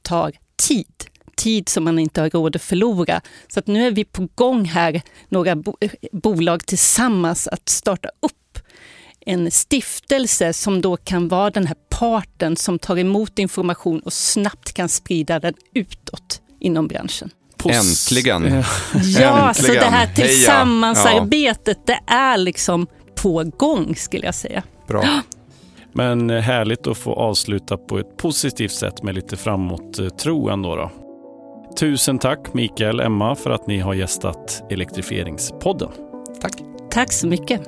tar 0.05 0.33
tid 0.69 1.05
tid 1.37 1.69
som 1.69 1.85
man 1.85 1.99
inte 1.99 2.21
har 2.21 2.31
råd 2.31 2.57
att 2.57 2.63
förlora. 2.63 3.21
Så 3.49 3.59
att 3.59 3.67
nu 3.67 3.87
är 3.87 3.91
vi 3.91 4.05
på 4.05 4.29
gång 4.35 4.65
här, 4.65 5.03
några 5.29 5.57
bo 5.57 5.77
bolag 6.13 6.67
tillsammans, 6.67 7.49
att 7.49 7.69
starta 7.69 8.09
upp 8.09 8.59
en 9.27 9.51
stiftelse 9.51 10.53
som 10.53 10.81
då 10.81 10.97
kan 10.97 11.29
vara 11.29 11.51
den 11.51 11.67
här 11.67 11.77
parten 11.89 12.57
som 12.57 12.79
tar 12.79 12.99
emot 12.99 13.39
information 13.39 14.01
och 14.01 14.13
snabbt 14.13 14.73
kan 14.73 14.89
sprida 14.89 15.41
den 15.41 15.55
utåt 15.75 16.41
inom 16.61 16.89
branschen. 16.89 17.31
Äntligen! 17.65 18.65
Ja, 19.05 19.49
Äntligen. 19.49 19.55
så 19.55 19.73
det 19.73 19.91
här 19.91 20.07
tillsammansarbetet, 20.15 21.79
ja. 21.87 21.95
det 22.07 22.13
är 22.13 22.37
liksom 22.37 22.87
på 23.15 23.45
gång 23.57 23.97
skulle 23.97 24.27
jag 24.27 24.35
säga. 24.35 24.63
Bra. 24.89 25.23
Men 25.97 26.31
härligt 26.31 26.87
att 26.87 26.99
få 26.99 27.13
avsluta 27.13 27.77
på 27.77 27.99
ett 27.99 28.17
positivt 28.17 28.73
sätt 28.73 29.03
med 29.03 29.15
lite 29.15 29.37
framåt 29.37 30.19
tro 30.19 30.49
ändå. 30.49 30.77
Då. 30.77 30.91
Tusen 31.77 32.19
tack 32.19 32.55
Mikael, 32.55 33.01
Emma, 33.01 33.35
för 33.35 33.51
att 33.51 33.67
ni 33.67 33.79
har 33.79 33.95
gästat 33.95 34.63
Elektrifieringspodden. 34.71 35.91
Tack. 36.41 36.53
Tack 36.91 37.13
så 37.13 37.27
mycket. 37.27 37.63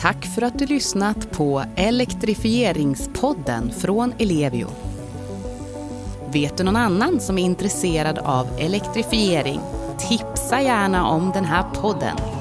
Tack 0.00 0.26
för 0.34 0.42
att 0.42 0.58
du 0.58 0.66
lyssnat 0.66 1.30
på 1.30 1.62
Elektrifieringspodden 1.76 3.70
från 3.70 4.12
Ellevio. 4.18 4.68
Vet 6.32 6.56
du 6.56 6.64
någon 6.64 6.76
annan 6.76 7.20
som 7.20 7.38
är 7.38 7.42
intresserad 7.42 8.18
av 8.18 8.46
elektrifiering? 8.58 9.60
Tipsa 9.98 10.60
gärna 10.60 11.08
om 11.08 11.32
den 11.32 11.44
här 11.44 11.62
podden. 11.62 12.35